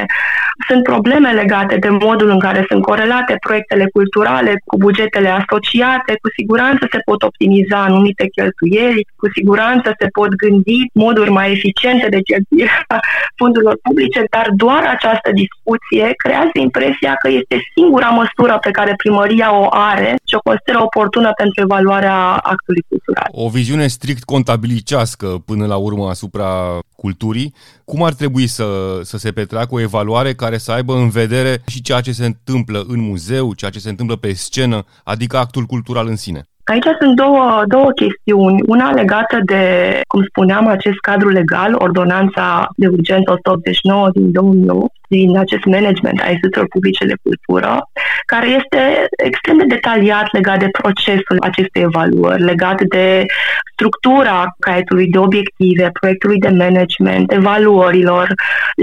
sunt 0.68 0.84
probleme 0.84 1.32
legate 1.32 1.76
de 1.78 1.90
modul 1.90 2.30
în 2.30 2.40
care 2.40 2.66
sunt 2.70 2.82
corelate 2.84 3.36
proiectele 3.46 3.86
culturale 3.94 4.62
cu 4.66 4.78
bugetele 4.78 5.30
asociate, 5.30 6.12
cu 6.22 6.30
siguranță 6.38 6.88
se 6.92 7.00
pot 7.06 7.22
optimiza 7.24 7.78
anumite 7.84 8.28
cheltuieli, 8.36 9.08
cu 9.16 9.28
siguranță 9.36 9.96
se 10.00 10.08
pot 10.08 10.32
gândi 10.36 10.80
moduri 10.94 11.30
mai 11.30 11.52
eficiente 11.52 12.08
de 12.10 12.22
cheltuire 12.22 12.86
a 12.88 13.00
fondurilor 13.36 13.78
publice, 13.84 14.24
dar 14.36 14.48
doar 14.56 14.84
această 14.96 15.30
discuție 15.44 16.06
creează 16.24 16.56
impresia 16.68 17.14
că 17.22 17.28
este 17.30 17.56
singura 17.76 18.10
măsură 18.10 18.58
pe 18.62 18.72
care 18.72 18.94
primăria 19.04 19.50
o 19.62 19.68
are 19.70 20.12
și 20.30 20.36
o 20.36 20.46
consideră 20.50 20.80
oportună 20.84 21.30
pentru 21.42 21.64
evaluarea 21.66 22.18
actului 22.54 22.84
cultural. 22.90 23.28
O 23.32 23.50
viziune 23.50 23.88
strict 23.88 24.24
contabilicească 24.24 25.28
până 25.46 25.66
la 25.66 25.76
urmă 25.76 26.06
asupra 26.10 26.50
culturii, 26.96 27.54
cum 27.90 28.04
ar 28.04 28.14
trebui 28.14 28.48
să, 28.48 29.00
să 29.04 29.18
se 29.18 29.32
petreacă 29.32 29.74
o 29.74 29.80
evaluare 29.80 30.34
care 30.34 30.58
să 30.58 30.72
aibă 30.72 30.96
în 30.96 31.10
vedere 31.10 31.62
și 31.68 31.82
ceea 31.82 32.02
ce 32.02 32.12
se 32.12 32.26
întâmplă 32.26 32.86
în 32.88 33.00
muzeu, 33.00 33.54
ceea 33.54 33.72
ce 33.72 33.80
se 33.80 33.90
întâmplă 33.90 34.16
pe 34.16 34.34
scenă, 34.34 34.86
adică 35.04 35.38
actul 35.38 35.66
cultural 35.66 36.08
în 36.08 36.16
sine? 36.16 36.50
Aici 36.72 36.88
sunt 37.00 37.16
două, 37.16 37.64
două 37.68 37.90
chestiuni. 37.92 38.62
Una 38.66 38.92
legată 38.92 39.40
de, 39.44 39.64
cum 40.08 40.24
spuneam, 40.24 40.68
acest 40.68 41.00
cadru 41.00 41.30
legal, 41.30 41.76
ordonanța 41.78 42.68
de 42.76 42.88
urgență 42.88 43.32
189 43.32 44.10
din 44.14 44.32
2008, 44.32 44.92
din 45.08 45.38
acest 45.38 45.66
management 45.66 46.22
a 46.22 46.30
instituțiilor 46.30 46.68
publice 46.68 47.06
de 47.06 47.14
cultură, 47.24 47.90
care 48.26 48.48
este 48.48 49.08
extrem 49.24 49.58
de 49.58 49.64
detaliat 49.64 50.28
legat 50.32 50.60
de 50.60 50.70
procesul 50.82 51.38
acestei 51.40 51.82
evaluări, 51.82 52.44
legat 52.44 52.82
de 52.82 53.26
structura 53.74 54.56
caietului 54.60 55.08
de 55.08 55.18
obiective, 55.18 55.90
proiectului 56.00 56.40
de 56.40 56.50
management, 56.50 57.32
evaluărilor, 57.32 58.34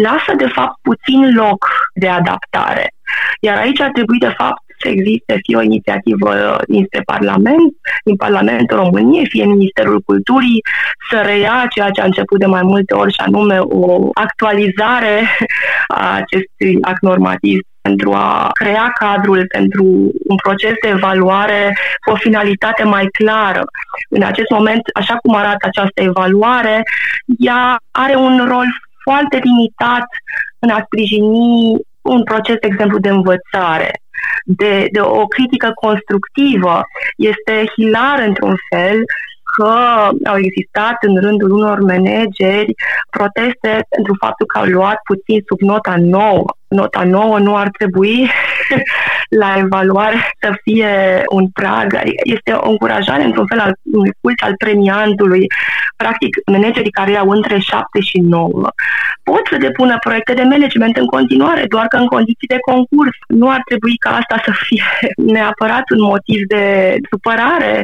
lasă 0.02 0.32
de 0.36 0.48
fapt 0.54 0.76
puțin 0.82 1.34
loc 1.34 1.66
de 1.94 2.08
adaptare. 2.08 2.86
Iar 3.40 3.56
aici 3.58 3.80
ar 3.80 3.90
trebui, 3.90 4.18
de 4.18 4.34
fapt, 4.36 4.62
să 4.78 4.88
existe 4.88 5.38
fie 5.42 5.56
o 5.56 5.62
inițiativă 5.62 6.60
dinspre 6.68 7.00
Parlament, 7.04 7.72
din 8.04 8.16
Parlamentul 8.16 8.76
României, 8.76 9.28
fie 9.28 9.44
Ministerul 9.44 10.00
Culturii, 10.00 10.62
să 11.10 11.20
reia 11.24 11.66
ceea 11.70 11.90
ce 11.90 12.00
a 12.00 12.04
început 12.04 12.38
de 12.38 12.46
mai 12.46 12.62
multe 12.62 12.94
ori 12.94 13.12
și 13.12 13.20
anume 13.20 13.58
o 13.58 14.08
actualizare 14.14 15.20
a 15.86 16.14
acestui 16.14 16.78
act 16.80 17.02
normativ 17.02 17.60
pentru 17.80 18.12
a 18.12 18.50
crea 18.52 18.92
cadrul 18.98 19.46
pentru 19.48 19.84
un 20.26 20.36
proces 20.42 20.74
de 20.82 20.88
evaluare 20.88 21.76
cu 22.04 22.10
o 22.12 22.16
finalitate 22.16 22.84
mai 22.84 23.06
clară. 23.18 23.62
În 24.08 24.22
acest 24.22 24.50
moment, 24.50 24.80
așa 24.94 25.16
cum 25.16 25.34
arată 25.34 25.66
această 25.66 26.02
evaluare, 26.02 26.82
ea 27.38 27.76
are 27.90 28.14
un 28.14 28.44
rol 28.48 28.66
foarte 29.02 29.40
limitat 29.42 30.06
în 30.58 30.70
a 30.70 30.82
sprijini 30.84 31.76
un 32.02 32.22
proces, 32.22 32.56
de 32.60 32.66
exemplu, 32.66 32.98
de 32.98 33.08
învățare, 33.08 33.90
de, 34.44 34.88
de 34.92 35.00
o 35.00 35.26
critică 35.26 35.70
constructivă. 35.74 36.80
Este 37.16 37.64
hilar, 37.76 38.18
într-un 38.26 38.56
fel, 38.70 39.02
că 39.56 39.72
au 40.24 40.36
existat 40.36 40.96
în 41.00 41.20
rândul 41.20 41.50
unor 41.50 41.80
manageri 41.80 42.74
proteste 43.10 43.86
pentru 43.88 44.16
faptul 44.20 44.46
că 44.46 44.58
au 44.58 44.64
luat 44.64 45.00
puțin 45.04 45.42
sub 45.46 45.60
nota 45.60 45.94
nouă. 45.98 46.44
Nota 46.68 47.04
nouă 47.04 47.38
nu 47.38 47.56
ar 47.56 47.68
trebui 47.78 48.30
la 49.28 49.54
evaluare 49.58 50.16
să 50.40 50.52
fie 50.62 51.22
un 51.28 51.48
prag. 51.48 51.94
Adică 51.94 52.22
este 52.24 52.52
o 52.52 52.70
încurajare, 52.70 53.22
într-un 53.22 53.46
fel, 53.46 53.58
al 53.58 53.78
unui 53.92 54.12
cult 54.20 54.40
al 54.42 54.54
premiantului. 54.56 55.46
Practic, 55.96 56.36
managerii 56.46 56.90
care 56.90 57.10
iau 57.10 57.28
între 57.28 57.58
7 57.58 58.00
și 58.00 58.18
9 58.18 58.70
pot 59.28 59.44
să 59.50 59.56
depună 59.66 59.94
proiecte 60.06 60.32
de 60.40 60.50
management 60.54 60.96
în 60.96 61.08
continuare, 61.16 61.62
doar 61.74 61.86
că 61.92 61.96
în 61.96 62.08
condiții 62.16 62.52
de 62.54 62.64
concurs. 62.70 63.16
Nu 63.40 63.46
ar 63.56 63.62
trebui 63.68 63.96
ca 64.04 64.10
asta 64.20 64.36
să 64.46 64.52
fie 64.66 64.86
neapărat 65.36 65.86
un 65.94 66.02
motiv 66.12 66.40
de 66.54 66.64
supărare. 67.10 67.74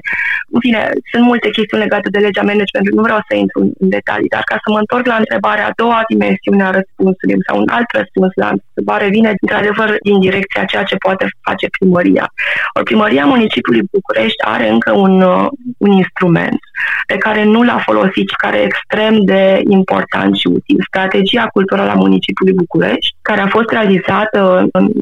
În 0.54 0.60
fine, 0.64 0.82
sunt 1.10 1.24
multe 1.30 1.48
chestiuni 1.56 1.84
legate 1.86 2.08
de 2.14 2.24
legea 2.26 2.50
management, 2.52 2.86
nu 2.98 3.02
vreau 3.06 3.20
să 3.28 3.32
intru 3.34 3.60
în 3.82 3.88
detalii, 3.96 4.34
dar 4.34 4.44
ca 4.50 4.56
să 4.62 4.68
mă 4.72 4.78
întorc 4.82 5.04
la 5.12 5.18
întrebarea 5.22 5.66
a 5.66 5.76
doua 5.82 6.00
dimensiune 6.12 6.62
a 6.64 6.76
răspunsului 6.78 7.46
sau 7.46 7.56
un 7.62 7.68
alt 7.76 7.88
răspuns 8.00 8.32
la 8.42 8.48
întrebare 8.54 9.06
vine 9.16 9.30
într-adevăr 9.40 9.88
din 10.08 10.18
direcția 10.26 10.70
ceea 10.72 10.88
ce 10.90 11.04
poate 11.06 11.24
face 11.40 11.66
primăria. 11.78 12.32
Ori 12.74 12.84
primăria 12.84 13.24
municipiului 13.24 13.88
București 13.92 14.42
are 14.44 14.68
încă 14.68 14.92
un, 14.92 15.22
uh, 15.22 15.46
un 15.76 15.90
instrument 15.90 16.58
pe 17.06 17.16
care 17.16 17.44
nu 17.44 17.62
l-a 17.62 17.78
folosit 17.84 18.28
și 18.28 18.36
care 18.36 18.58
e 18.58 18.64
extrem 18.64 19.24
de 19.24 19.60
important 19.68 20.36
și 20.36 20.46
util. 20.46 20.76
Strategia 20.86 21.32
strategia 21.32 21.46
culturală 21.52 21.90
a 21.90 21.94
municipiului 21.94 22.54
București, 22.54 23.14
care 23.22 23.40
a 23.40 23.46
fost 23.46 23.70
realizată 23.70 24.68
în 24.72 24.88
2014-2016, 24.88 24.92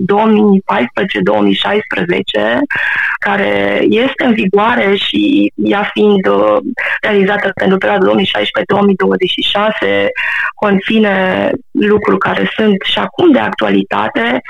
care 3.19 3.81
este 3.89 4.25
în 4.25 4.33
vigoare 4.33 4.97
și 4.97 5.53
ea 5.55 5.91
fiind 5.93 6.27
uh, 6.27 6.57
realizată 7.01 7.51
pentru 7.55 7.79
perioada 7.79 8.07
2016-2026, 8.07 8.13
conține 10.55 11.15
lucruri 11.71 12.19
care 12.19 12.51
sunt 12.57 12.77
și 12.85 12.99
acum 12.99 13.33
de 13.33 13.39
actualitate, 13.39 14.41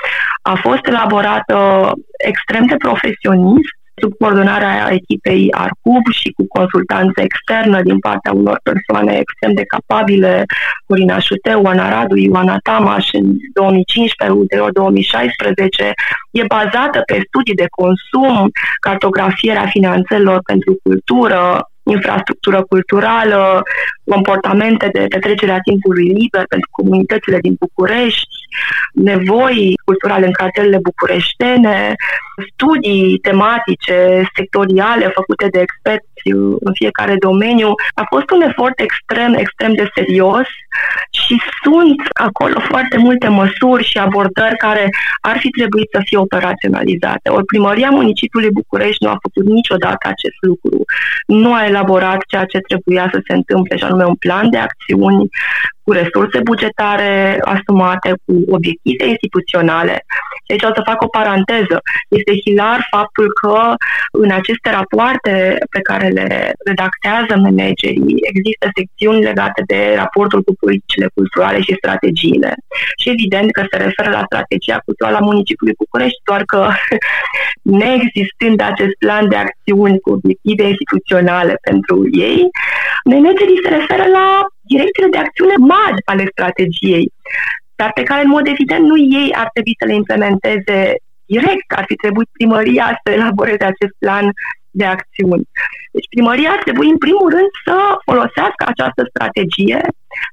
a 0.41 0.55
fost 0.55 0.85
elaborată 0.87 1.70
extrem 2.17 2.65
de 2.65 2.75
profesionist 2.75 3.75
sub 4.01 4.13
coordonarea 4.19 4.91
echipei 4.91 5.51
ARCUB 5.51 6.05
și 6.11 6.29
cu 6.37 6.45
consultanță 6.47 7.21
externă 7.21 7.81
din 7.81 7.99
partea 7.99 8.31
unor 8.31 8.59
persoane 8.63 9.13
extrem 9.17 9.53
de 9.53 9.65
capabile, 9.73 10.45
Corina 10.85 11.19
Șuteu, 11.19 11.65
Ana 11.65 11.89
Radu, 11.89 12.15
Ioana 12.15 12.57
Tamaș 12.63 13.05
în 13.11 13.25
2015, 13.53 14.37
ulterior 14.37 14.71
2016, 14.71 15.93
e 16.31 16.43
bazată 16.57 17.01
pe 17.05 17.21
studii 17.27 17.61
de 17.63 17.73
consum, 17.79 18.51
cartografierea 18.79 19.65
finanțelor 19.65 20.39
pentru 20.45 20.77
cultură, 20.83 21.65
infrastructură 21.83 22.63
culturală, 22.69 23.61
comportamente 24.13 24.89
de 24.93 25.05
petrecere 25.09 25.51
a 25.51 25.65
timpului 25.69 26.07
liber 26.19 26.43
pentru 26.53 26.69
comunitățile 26.71 27.37
din 27.45 27.55
București, 27.59 28.35
nevoi 28.93 29.73
culturale 29.85 30.25
în 30.25 30.31
cartelele 30.31 30.79
bucureștene, 30.89 31.95
studii 32.51 33.17
tematice, 33.17 33.97
sectoriale 34.35 35.05
făcute 35.19 35.47
de 35.51 35.59
experți 35.59 36.09
în 36.67 36.73
fiecare 36.73 37.15
domeniu. 37.27 37.71
A 37.93 38.03
fost 38.09 38.29
un 38.35 38.41
efort 38.41 38.79
extrem, 38.79 39.33
extrem 39.33 39.73
de 39.73 39.89
serios 39.95 40.47
și 41.11 41.35
sunt 41.63 42.01
acolo 42.27 42.59
foarte 42.59 42.97
multe 42.97 43.27
măsuri 43.27 43.83
și 43.83 43.97
abordări 43.97 44.57
care 44.57 44.89
ar 45.21 45.37
fi 45.37 45.49
trebuit 45.49 45.89
să 45.91 45.99
fie 46.05 46.17
operaționalizate. 46.17 47.29
Ori 47.29 47.45
primăria 47.45 47.89
municipiului 47.89 48.51
București 48.51 49.03
nu 49.03 49.09
a 49.09 49.17
făcut 49.21 49.45
niciodată 49.51 50.07
acest 50.07 50.37
lucru. 50.41 50.75
Nu 51.25 51.53
a 51.53 51.65
elaborat 51.65 52.19
ceea 52.27 52.45
ce 52.45 52.57
trebuia 52.57 53.09
să 53.13 53.19
se 53.27 53.33
întâmple, 53.33 53.77
și 53.77 53.83
anume 53.83 54.00
un 54.05 54.15
plan 54.15 54.49
de 54.49 54.57
acțiuni 54.57 55.29
cu 55.83 55.91
resurse 55.91 56.39
bugetare 56.43 57.39
asumate, 57.55 58.09
cu 58.25 58.33
obiective 58.57 59.05
instituționale. 59.05 59.95
Și 60.43 60.51
aici 60.51 60.69
o 60.69 60.73
să 60.77 60.87
fac 60.89 61.01
o 61.01 61.13
paranteză. 61.17 61.77
Este 62.09 62.33
hilar 62.43 62.79
faptul 62.95 63.27
că 63.41 63.55
în 64.11 64.31
aceste 64.31 64.69
rapoarte 64.77 65.33
pe 65.69 65.81
care 65.89 66.07
le 66.07 66.27
redactează 66.65 67.33
managerii 67.47 68.15
există 68.31 68.65
secțiuni 68.77 69.27
legate 69.29 69.61
de 69.71 69.93
raportul 69.95 70.41
cu 70.43 70.53
politicile 70.59 71.07
culturale 71.13 71.59
și 71.61 71.79
strategiile. 71.81 72.51
Și 73.01 73.09
evident 73.09 73.51
că 73.51 73.61
se 73.71 73.77
referă 73.77 74.09
la 74.17 74.27
strategia 74.29 74.77
culturală 74.85 75.17
a 75.17 75.29
municipiului 75.31 75.79
București, 75.83 76.21
doar 76.29 76.43
că 76.51 76.61
neexistând 77.81 78.61
acest 78.61 78.95
plan 79.03 79.29
de 79.29 79.35
acțiuni 79.35 79.99
cu 79.99 80.09
obiective 80.17 80.63
instituționale 80.73 81.53
pentru 81.69 81.97
ei, 82.29 82.39
managerii 83.05 83.63
se 83.63 83.69
referă 83.81 84.05
la 84.19 84.27
direcțiile 84.61 85.09
de 85.09 85.17
acțiune 85.17 85.55
mari 85.57 86.01
ale 86.05 86.25
strategiei, 86.31 87.11
dar 87.75 87.91
pe 87.93 88.03
care, 88.03 88.21
în 88.23 88.29
mod 88.35 88.47
evident, 88.47 88.83
nu 88.85 88.97
ei 88.97 89.29
ar 89.33 89.49
trebui 89.53 89.75
să 89.79 89.85
le 89.85 89.93
implementeze 89.93 90.79
direct, 91.25 91.67
ar 91.75 91.85
fi 91.87 91.95
trebuit 91.95 92.29
primăria 92.31 92.99
să 93.03 93.11
elaboreze 93.11 93.63
acest 93.63 93.95
plan 93.99 94.25
de 94.71 94.85
acțiuni. 94.85 95.49
Deci 95.91 96.07
primăria 96.15 96.49
ar 96.51 96.61
trebui 96.63 96.89
în 96.89 96.97
primul 96.97 97.29
rând 97.29 97.49
să 97.65 97.75
folosească 98.05 98.61
această 98.65 99.01
strategie 99.09 99.81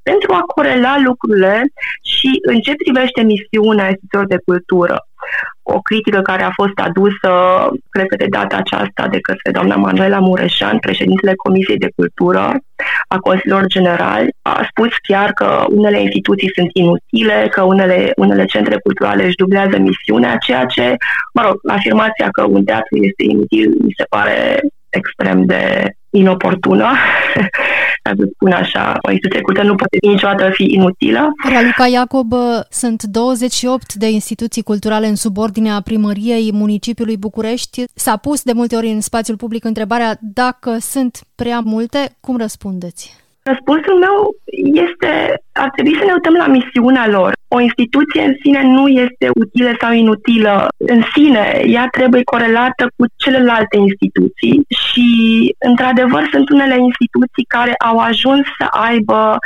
pentru 0.02 0.33
a 0.33 0.40
corela 0.55 0.95
lucrurile 1.09 1.55
și 2.02 2.31
în 2.43 2.61
ce 2.61 2.73
privește 2.85 3.21
misiunea 3.23 3.87
instituțiilor 3.88 4.26
de 4.26 4.43
cultură. 4.45 4.97
O 5.70 5.80
critică 5.80 6.20
care 6.20 6.42
a 6.42 6.50
fost 6.54 6.78
adusă, 6.88 7.30
cred 7.88 8.06
că 8.06 8.16
de 8.16 8.26
data 8.30 8.56
aceasta, 8.56 9.08
de 9.08 9.20
către 9.20 9.50
doamna 9.50 9.76
Manuela 9.76 10.18
Mureșan, 10.18 10.78
președintele 10.78 11.34
Comisiei 11.34 11.78
de 11.78 11.90
Cultură 11.96 12.42
a 13.08 13.18
Consiliilor 13.18 13.66
Generali, 13.66 14.28
a 14.42 14.66
spus 14.70 14.88
chiar 15.02 15.32
că 15.32 15.64
unele 15.70 16.00
instituții 16.00 16.50
sunt 16.54 16.70
inutile, 16.72 17.48
că 17.50 17.62
unele, 17.62 18.12
unele 18.16 18.44
centre 18.44 18.76
culturale 18.78 19.25
își 19.25 19.40
dublează 19.42 19.78
misiunea, 19.78 20.37
ceea 20.37 20.64
ce, 20.64 20.96
mă 21.34 21.42
rog, 21.42 21.56
afirmația 21.68 22.28
că 22.30 22.42
un 22.44 22.64
teatru 22.64 22.96
este 22.96 23.22
inutil 23.22 23.68
mi 23.80 23.94
se 23.96 24.04
pare 24.08 24.60
extrem 24.90 25.45
de 25.45 25.92
inoportună, 26.11 26.85
ca 28.02 28.12
să 28.16 28.28
spun 28.33 28.52
așa, 28.52 28.97
o 29.09 29.11
instituție 29.11 29.42
cultură 29.42 29.66
nu 29.66 29.75
poate 29.75 29.97
niciodată 30.00 30.50
fi 30.52 30.64
inutilă. 30.64 31.28
Raluca 31.52 31.87
Iacob, 31.87 32.33
sunt 32.71 33.02
28 33.02 33.95
de 33.95 34.11
instituții 34.11 34.62
culturale 34.62 35.07
în 35.07 35.16
subordinea 35.16 35.80
primăriei 35.80 36.52
municipiului 36.52 37.16
București. 37.16 37.85
S-a 37.95 38.16
pus 38.16 38.42
de 38.42 38.52
multe 38.52 38.76
ori 38.76 38.88
în 38.88 39.00
spațiul 39.00 39.37
public 39.37 39.64
întrebarea 39.64 40.16
dacă 40.21 40.76
sunt 40.80 41.18
prea 41.35 41.61
multe. 41.64 42.16
Cum 42.21 42.37
răspundeți? 42.37 43.27
Răspunsul 43.50 43.99
meu 44.07 44.17
este, 44.87 45.11
ar 45.52 45.71
trebui 45.75 45.99
să 45.99 46.05
ne 46.05 46.12
uităm 46.12 46.35
la 46.35 46.47
misiunea 46.47 47.07
lor. 47.09 47.33
O 47.49 47.61
instituție 47.61 48.23
în 48.23 48.35
sine 48.43 48.62
nu 48.62 48.88
este 48.88 49.26
utilă 49.43 49.71
sau 49.81 49.93
inutilă 49.93 50.69
în 50.76 51.02
sine, 51.14 51.62
ea 51.67 51.87
trebuie 51.90 52.23
corelată 52.23 52.83
cu 52.97 53.05
celelalte 53.17 53.76
instituții 53.76 54.57
și, 54.85 55.09
într-adevăr, 55.59 56.28
sunt 56.33 56.50
unele 56.50 56.76
instituții 56.88 57.45
care 57.57 57.75
au 57.90 57.99
ajuns 57.99 58.45
să 58.59 58.67
aibă 58.88 59.38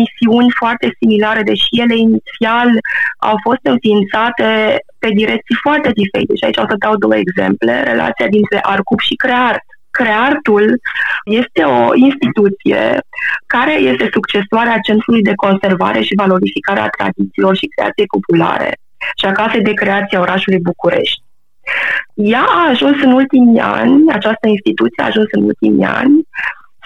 misiuni 0.00 0.50
foarte 0.60 0.96
similare, 0.98 1.42
deși 1.42 1.68
ele 1.82 1.96
inițial 1.96 2.68
au 3.18 3.36
fost 3.46 3.62
înființate 3.62 4.48
pe 4.98 5.08
direcții 5.20 5.62
foarte 5.62 5.90
diferite. 6.00 6.34
Și 6.36 6.44
aici 6.44 6.62
o 6.64 6.66
să 6.68 6.82
dau 6.84 6.96
două 6.96 7.16
exemple. 7.16 7.82
Relația 7.82 8.28
dintre 8.36 8.58
ARCUP 8.62 9.00
și 9.00 9.14
CREART 9.14 9.64
Creartul 9.98 10.80
este 11.24 11.62
o 11.62 11.94
instituție 11.94 12.98
care 13.46 13.74
este 13.90 14.08
succesoarea 14.12 14.78
Centrului 14.88 15.22
de 15.22 15.34
Conservare 15.34 16.00
și 16.02 16.20
Valorificare 16.22 16.80
a 16.80 16.88
Tradițiilor 16.88 17.56
și 17.56 17.72
Creației 17.74 18.06
Populare 18.06 18.70
și 19.18 19.26
a 19.26 19.32
Casei 19.32 19.68
de 19.68 19.72
Creație 19.72 20.16
a 20.16 20.20
orașului 20.20 20.66
București. 20.70 21.22
Ea 22.14 22.44
a 22.58 22.68
ajuns 22.68 23.02
în 23.02 23.12
ultimii 23.12 23.60
ani, 23.60 24.12
această 24.12 24.46
instituție 24.48 25.02
a 25.02 25.06
ajuns 25.06 25.28
în 25.30 25.42
ultimii 25.42 25.84
ani, 25.84 26.14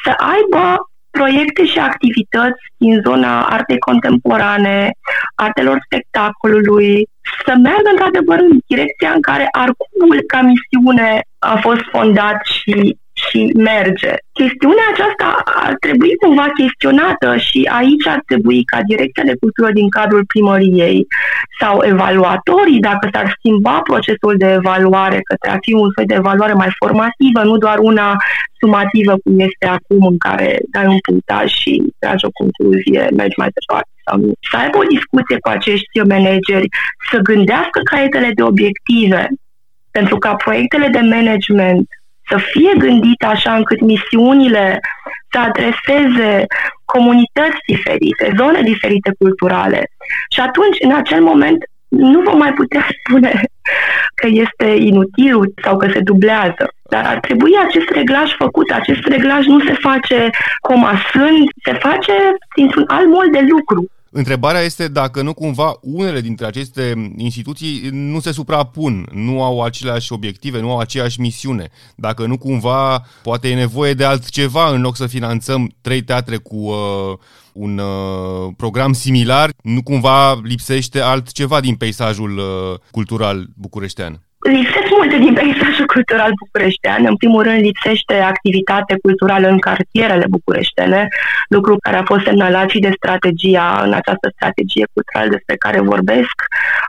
să 0.05 0.11
aibă 0.35 0.91
proiecte 1.11 1.65
și 1.67 1.79
activități 1.79 2.63
din 2.77 3.01
zona 3.07 3.47
artei 3.47 3.79
contemporane, 3.79 4.91
artelor 5.35 5.79
spectacolului, 5.85 7.09
să 7.47 7.53
meargă 7.63 7.89
într-adevăr 7.91 8.39
în 8.39 8.59
direcția 8.67 9.11
în 9.11 9.21
care 9.21 9.49
Arcubul 9.51 10.19
ca 10.27 10.41
misiune 10.41 11.21
a 11.39 11.57
fost 11.61 11.83
fondat 11.91 12.39
și 12.45 12.97
și 13.27 13.51
merge. 13.55 14.13
Chestiunea 14.33 14.87
aceasta 14.93 15.43
ar 15.45 15.75
trebui 15.81 16.13
cumva 16.23 16.47
chestionată 16.59 17.37
și 17.37 17.71
aici 17.73 18.07
ar 18.07 18.23
trebui 18.27 18.65
ca 18.65 18.79
direcția 18.87 19.23
de 19.23 19.37
cultură 19.41 19.71
din 19.73 19.89
cadrul 19.89 20.25
primăriei 20.33 21.07
sau 21.61 21.85
evaluatorii, 21.85 22.81
dacă 22.81 23.09
s-ar 23.13 23.35
schimba 23.37 23.81
procesul 23.91 24.35
de 24.37 24.49
evaluare 24.53 25.21
către 25.29 25.51
a 25.51 25.59
fi 25.61 25.73
un 25.73 25.91
fel 25.95 26.05
de 26.07 26.15
evaluare 26.15 26.53
mai 26.53 26.71
formativă, 26.79 27.41
nu 27.43 27.57
doar 27.57 27.79
una 27.79 28.17
sumativă 28.61 29.15
cum 29.25 29.41
este 29.49 29.67
acum 29.67 30.07
în 30.07 30.19
care 30.19 30.59
dai 30.75 30.87
un 30.87 30.99
punctaj 31.09 31.47
și 31.53 31.83
tragi 31.99 32.25
o 32.25 32.31
concluzie, 32.41 33.09
mergi 33.17 33.39
mai 33.39 33.51
departe 33.59 33.91
sau 34.07 34.19
nu. 34.21 34.33
Să 34.51 34.57
aibă 34.57 34.79
o 34.79 34.91
discuție 34.97 35.37
cu 35.41 35.49
acești 35.49 35.99
manageri, 36.15 36.69
să 37.11 37.19
gândească 37.19 37.79
caietele 37.91 38.31
de 38.35 38.43
obiective 38.43 39.29
pentru 39.91 40.19
ca 40.19 40.35
proiectele 40.35 40.89
de 40.89 41.01
management 41.01 41.89
să 42.29 42.37
fie 42.37 42.73
gândite 42.79 43.27
așa 43.27 43.55
încât 43.55 43.81
misiunile 43.81 44.81
să 45.31 45.39
adreseze 45.39 46.47
comunități 46.85 47.59
diferite, 47.67 48.33
zone 48.37 48.61
diferite 48.63 49.11
culturale. 49.19 49.91
Și 50.31 50.41
atunci, 50.41 50.77
în 50.81 50.93
acel 50.95 51.23
moment, 51.23 51.65
nu 51.89 52.21
vom 52.21 52.39
mai 52.39 52.53
putea 52.53 52.87
spune 52.99 53.43
că 54.15 54.27
este 54.31 54.65
inutil 54.65 55.55
sau 55.63 55.77
că 55.77 55.89
se 55.93 56.01
dublează. 56.01 56.65
Dar 56.91 57.05
ar 57.07 57.19
trebui 57.21 57.53
acest 57.67 57.89
reglaj 57.91 58.37
făcut. 58.37 58.71
Acest 58.71 59.07
reglaj 59.07 59.47
nu 59.47 59.61
se 59.61 59.73
face 59.73 60.31
comasând, 60.61 61.49
se 61.65 61.73
face 61.73 62.13
dintr-un 62.57 62.85
alt 62.87 63.09
mod 63.09 63.31
de 63.33 63.47
lucru. 63.49 63.87
Întrebarea 64.19 64.61
este 64.61 64.89
dacă 64.89 65.23
nu 65.23 65.35
cumva 65.35 65.79
unele 65.81 66.21
dintre 66.21 66.47
aceste 66.47 67.13
instituții 67.17 67.89
nu 67.93 68.21
se 68.21 68.33
suprapun, 68.33 69.09
nu 69.13 69.43
au 69.43 69.63
aceleași 69.63 70.13
obiective, 70.13 70.61
nu 70.61 70.71
au 70.71 70.79
aceeași 70.79 71.21
misiune. 71.21 71.71
Dacă 71.97 72.27
nu 72.27 72.39
cumva 72.39 73.07
poate 73.23 73.49
e 73.49 73.55
nevoie 73.55 73.95
de 73.95 74.05
altceva 74.05 74.69
în 74.69 74.81
loc 74.81 74.97
să 74.97 75.07
finanțăm 75.07 75.75
trei 75.81 76.03
teatre 76.03 76.37
cu 76.37 76.57
uh, 76.57 77.19
un 77.53 77.79
uh, 77.79 78.53
program 78.57 78.93
similar, 78.93 79.51
nu 79.63 79.83
cumva 79.83 80.41
lipsește 80.43 81.01
altceva 81.01 81.61
din 81.61 81.75
peisajul 81.75 82.39
uh, 82.39 82.79
cultural 82.91 83.47
bucureștean. 83.55 84.28
Lipsesc 84.47 84.89
multe 84.97 85.17
din 85.19 85.35
peisajul 85.35 85.87
cultural 85.87 86.33
bucureștean. 86.45 87.05
În 87.05 87.17
primul 87.17 87.43
rând, 87.43 87.61
lipsește 87.61 88.15
activitate 88.15 88.97
culturală 89.03 89.49
în 89.49 89.59
cartierele 89.59 90.25
bucureștene, 90.31 91.09
lucru 91.49 91.77
care 91.83 91.97
a 91.97 92.05
fost 92.05 92.25
semnalat 92.25 92.69
și 92.69 92.79
de 92.79 92.93
strategia, 92.97 93.83
în 93.85 93.93
această 93.93 94.31
strategie 94.35 94.87
culturală 94.93 95.29
despre 95.31 95.57
care 95.57 95.81
vorbesc 95.81 96.37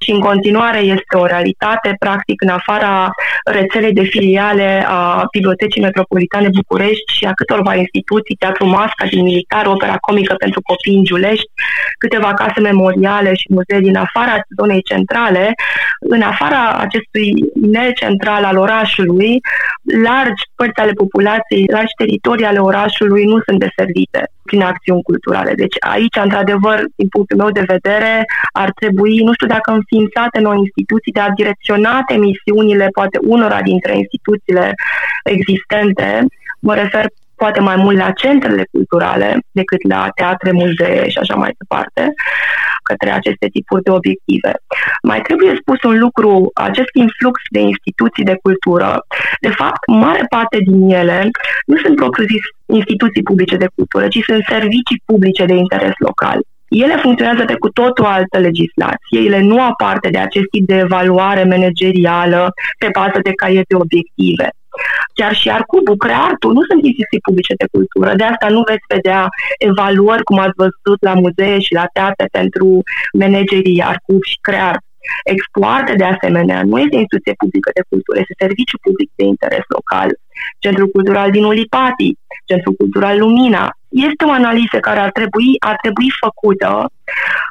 și 0.03 0.11
în 0.11 0.19
continuare 0.19 0.79
este 0.79 1.17
o 1.17 1.25
realitate. 1.25 1.95
Practic, 1.99 2.41
în 2.41 2.49
afara 2.49 3.11
rețelei 3.45 3.93
de 3.93 4.03
filiale 4.03 4.85
a 4.87 5.25
Bibliotecii 5.31 5.81
Metropolitane 5.81 6.49
București 6.53 7.13
și 7.13 7.25
a 7.25 7.33
câtorva 7.33 7.75
instituții, 7.75 8.35
Teatru 8.35 8.65
Masca 8.65 9.05
din 9.09 9.23
Militar, 9.23 9.65
Opera 9.65 9.97
Comică 9.97 10.33
pentru 10.37 10.61
Copii 10.61 10.95
în 10.95 11.03
Giulești, 11.03 11.49
câteva 11.97 12.33
case 12.33 12.59
memoriale 12.59 13.33
și 13.33 13.47
muzee 13.49 13.79
din 13.79 13.95
afara 13.95 14.35
zonei 14.57 14.81
centrale, 14.81 15.53
în 15.99 16.21
afara 16.21 16.77
acestui 16.77 17.38
inel 17.61 17.91
central 17.93 18.43
al 18.43 18.57
orașului, 18.57 19.39
largi 20.03 20.43
părți 20.55 20.79
ale 20.79 20.91
populației, 20.91 21.65
largi 21.71 21.93
teritorii 21.97 22.45
ale 22.45 22.59
orașului 22.59 23.25
nu 23.25 23.39
sunt 23.45 23.59
deservite 23.59 24.21
prin 24.43 24.61
acțiuni 24.61 25.01
culturale. 25.01 25.53
Deci 25.53 25.75
aici, 25.79 26.17
într-adevăr, 26.23 26.83
din 26.95 27.07
punctul 27.07 27.37
meu 27.37 27.51
de 27.51 27.63
vedere, 27.67 28.25
ar 28.51 28.71
trebui, 28.79 29.23
nu 29.23 29.33
știu 29.33 29.47
dacă 29.47 29.71
înființate 29.71 30.39
noi 30.39 30.57
instituții, 30.57 31.11
dar 31.11 31.29
direcționate 31.35 32.13
misiunile, 32.15 32.87
poate 32.93 33.17
unora 33.21 33.61
dintre 33.61 33.97
instituțiile 33.97 34.73
existente, 35.23 36.25
mă 36.59 36.73
refer 36.75 37.05
poate 37.41 37.59
mai 37.59 37.75
mult 37.75 37.97
la 37.97 38.11
centrele 38.11 38.63
culturale 38.71 39.39
decât 39.51 39.81
la 39.87 40.09
teatre, 40.15 40.51
muzee 40.51 41.09
și 41.09 41.17
așa 41.17 41.35
mai 41.35 41.51
departe, 41.57 42.13
către 42.89 43.09
aceste 43.11 43.47
tipuri 43.55 43.83
de 43.87 43.91
obiective. 43.99 44.51
Mai 45.09 45.19
trebuie 45.27 45.61
spus 45.61 45.79
un 45.91 45.97
lucru, 46.05 46.31
acest 46.69 46.91
influx 47.05 47.35
de 47.55 47.61
instituții 47.71 48.29
de 48.31 48.39
cultură, 48.45 48.89
de 49.45 49.51
fapt, 49.59 49.81
mare 50.05 50.23
parte 50.35 50.57
din 50.67 50.89
ele 51.01 51.29
nu 51.65 51.77
sunt 51.83 51.95
propriu-zis 51.95 52.43
instituții 52.79 53.27
publice 53.29 53.55
de 53.63 53.69
cultură, 53.75 54.07
ci 54.07 54.19
sunt 54.29 54.43
servicii 54.55 55.01
publice 55.05 55.43
de 55.45 55.55
interes 55.63 55.95
local. 56.09 56.39
Ele 56.69 56.95
funcționează 56.95 57.43
pe 57.45 57.55
cu 57.63 57.69
tot 57.69 57.99
o 57.99 58.05
altă 58.05 58.37
legislație, 58.37 59.19
ele 59.27 59.41
nu 59.41 59.61
au 59.61 59.73
parte 59.75 60.09
de 60.09 60.17
acest 60.17 60.47
tip 60.51 60.65
de 60.67 60.77
evaluare 60.77 61.43
managerială 61.43 62.53
pe 62.77 62.89
bază 62.97 63.19
de 63.23 63.33
caiete 63.41 63.75
obiective. 63.75 64.49
Chiar 65.13 65.33
și 65.35 65.49
Arcubul, 65.49 65.97
Creartul, 65.97 66.53
nu 66.53 66.63
sunt 66.69 66.83
instituții 66.85 67.25
publice 67.27 67.53
de 67.61 67.67
cultură. 67.71 68.15
De 68.15 68.23
asta 68.23 68.47
nu 68.55 68.61
veți 68.69 68.85
vedea 68.95 69.27
evaluări, 69.57 70.23
cum 70.23 70.39
ați 70.39 70.59
văzut 70.63 70.99
la 71.09 71.13
muzee 71.13 71.59
și 71.59 71.73
la 71.73 71.85
teatre 71.93 72.27
pentru 72.31 72.67
managerii 73.13 73.83
Arcub 73.83 74.21
și 74.23 74.37
Creart. 74.41 74.83
Expoarte, 75.23 75.93
de 76.01 76.03
asemenea, 76.03 76.63
nu 76.63 76.77
este 76.79 76.95
instituție 76.95 77.33
publică 77.43 77.69
de 77.73 77.83
cultură, 77.89 78.19
este 78.19 78.41
serviciu 78.43 78.77
public 78.85 79.09
de 79.15 79.23
interes 79.23 79.65
local. 79.77 80.09
Centrul 80.59 80.89
Cultural 80.95 81.31
din 81.31 81.43
Ulipati, 81.43 82.17
Centrul 82.45 82.73
Cultural 82.73 83.17
Lumina. 83.19 83.65
Este 83.89 84.23
o 84.25 84.31
analiză 84.31 84.77
care 84.87 84.99
ar 84.99 85.11
trebui, 85.11 85.49
ar 85.59 85.77
trebui 85.81 86.09
făcută, 86.25 86.71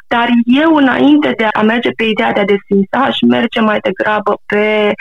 dar 0.07 0.29
eu, 0.63 0.75
înainte 0.75 1.33
de 1.37 1.47
a 1.61 1.63
merge 1.63 1.91
pe 1.91 2.05
ideea 2.05 2.33
de 2.33 2.41
a 2.41 2.53
desfința, 2.55 2.99
aș 2.99 3.17
merge 3.21 3.61
mai 3.61 3.79
degrabă 3.89 4.41
pe 4.47 4.93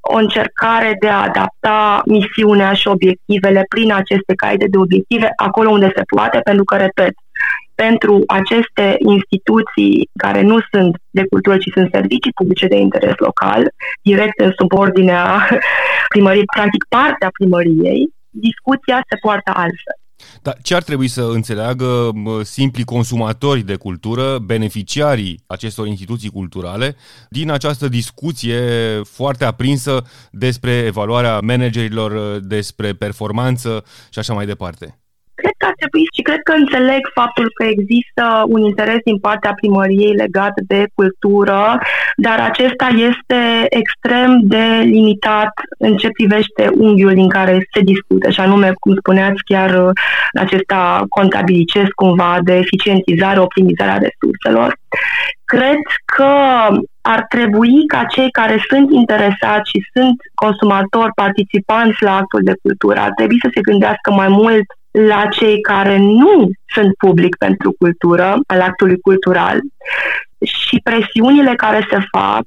o 0.00 0.16
încercare 0.16 0.96
de 1.00 1.08
a 1.08 1.22
adapta 1.22 2.02
misiunea 2.06 2.72
și 2.72 2.88
obiectivele 2.88 3.64
prin 3.68 3.92
aceste 3.92 4.34
caide 4.34 4.66
de 4.70 4.78
obiective 4.78 5.32
acolo 5.36 5.70
unde 5.70 5.92
se 5.96 6.02
poate, 6.14 6.40
pentru 6.44 6.64
că, 6.64 6.76
repet, 6.76 7.14
pentru 7.74 8.22
aceste 8.26 8.96
instituții 8.98 10.08
care 10.16 10.40
nu 10.42 10.58
sunt 10.70 10.96
de 11.10 11.24
cultură, 11.30 11.56
ci 11.56 11.70
sunt 11.72 11.88
servicii 11.92 12.32
publice 12.34 12.66
de 12.66 12.76
interes 12.76 13.16
local, 13.16 13.70
direct 14.02 14.40
în 14.40 14.52
subordinea 14.58 15.48
primăriei, 16.14 16.52
practic 16.56 16.84
partea 16.88 17.28
primăriei, 17.38 18.12
discuția 18.30 19.02
se 19.08 19.16
poartă 19.20 19.50
altfel. 19.54 19.97
Dar 20.48 20.58
ce 20.62 20.74
ar 20.74 20.82
trebui 20.82 21.08
să 21.08 21.22
înțeleagă 21.22 22.10
simpli 22.42 22.84
consumatori 22.84 23.62
de 23.62 23.76
cultură, 23.76 24.38
beneficiarii 24.38 25.42
acestor 25.46 25.86
instituții 25.86 26.30
culturale, 26.30 26.96
din 27.30 27.50
această 27.50 27.88
discuție 27.88 28.60
foarte 29.04 29.44
aprinsă 29.44 30.04
despre 30.30 30.72
evaluarea 30.72 31.40
managerilor, 31.40 32.38
despre 32.38 32.92
performanță 32.92 33.84
și 34.10 34.18
așa 34.18 34.34
mai 34.34 34.46
departe? 34.46 34.98
Cred 35.40 35.54
că 35.56 35.66
ar 35.66 35.74
trebui 35.80 36.04
și 36.14 36.22
cred 36.22 36.40
că 36.42 36.52
înțeleg 36.52 37.02
faptul 37.20 37.46
că 37.58 37.64
există 37.64 38.24
un 38.54 38.60
interes 38.70 39.00
din 39.04 39.18
partea 39.18 39.58
primăriei 39.60 40.20
legat 40.22 40.54
de 40.72 40.80
cultură, 40.94 41.78
dar 42.16 42.38
acesta 42.50 42.88
este 43.10 43.40
extrem 43.80 44.40
de 44.42 44.66
limitat 44.96 45.52
în 45.78 45.96
ce 45.96 46.08
privește 46.08 46.62
unghiul 46.84 47.14
din 47.14 47.28
care 47.28 47.68
se 47.72 47.80
discută, 47.80 48.30
și 48.30 48.40
anume, 48.40 48.72
cum 48.80 48.94
spuneați, 48.96 49.42
chiar 49.44 49.70
acesta 50.42 51.04
contabilicesc 51.08 51.90
cumva 51.90 52.38
de 52.42 52.54
eficientizare, 52.56 53.40
optimizare 53.40 53.90
a 53.90 54.04
resurselor. 54.06 54.76
Cred 55.44 55.82
că 56.16 56.32
ar 57.00 57.24
trebui 57.28 57.86
ca 57.86 58.04
cei 58.04 58.30
care 58.30 58.56
sunt 58.68 58.92
interesați 58.92 59.70
și 59.70 59.80
sunt 59.94 60.16
consumatori, 60.34 61.18
participanți 61.24 62.02
la 62.02 62.14
actul 62.16 62.40
de 62.42 62.54
cultură, 62.62 62.98
ar 63.00 63.12
trebui 63.16 63.38
să 63.42 63.48
se 63.54 63.60
gândească 63.60 64.10
mai 64.10 64.28
mult 64.28 64.66
la 64.90 65.26
cei 65.26 65.60
care 65.60 65.96
nu 65.96 66.50
sunt 66.74 66.94
public 66.98 67.36
pentru 67.36 67.74
cultură, 67.78 68.36
al 68.46 68.60
actului 68.60 69.00
cultural 69.00 69.60
și 70.44 70.80
presiunile 70.82 71.54
care 71.54 71.86
se 71.90 71.98
fac, 72.10 72.44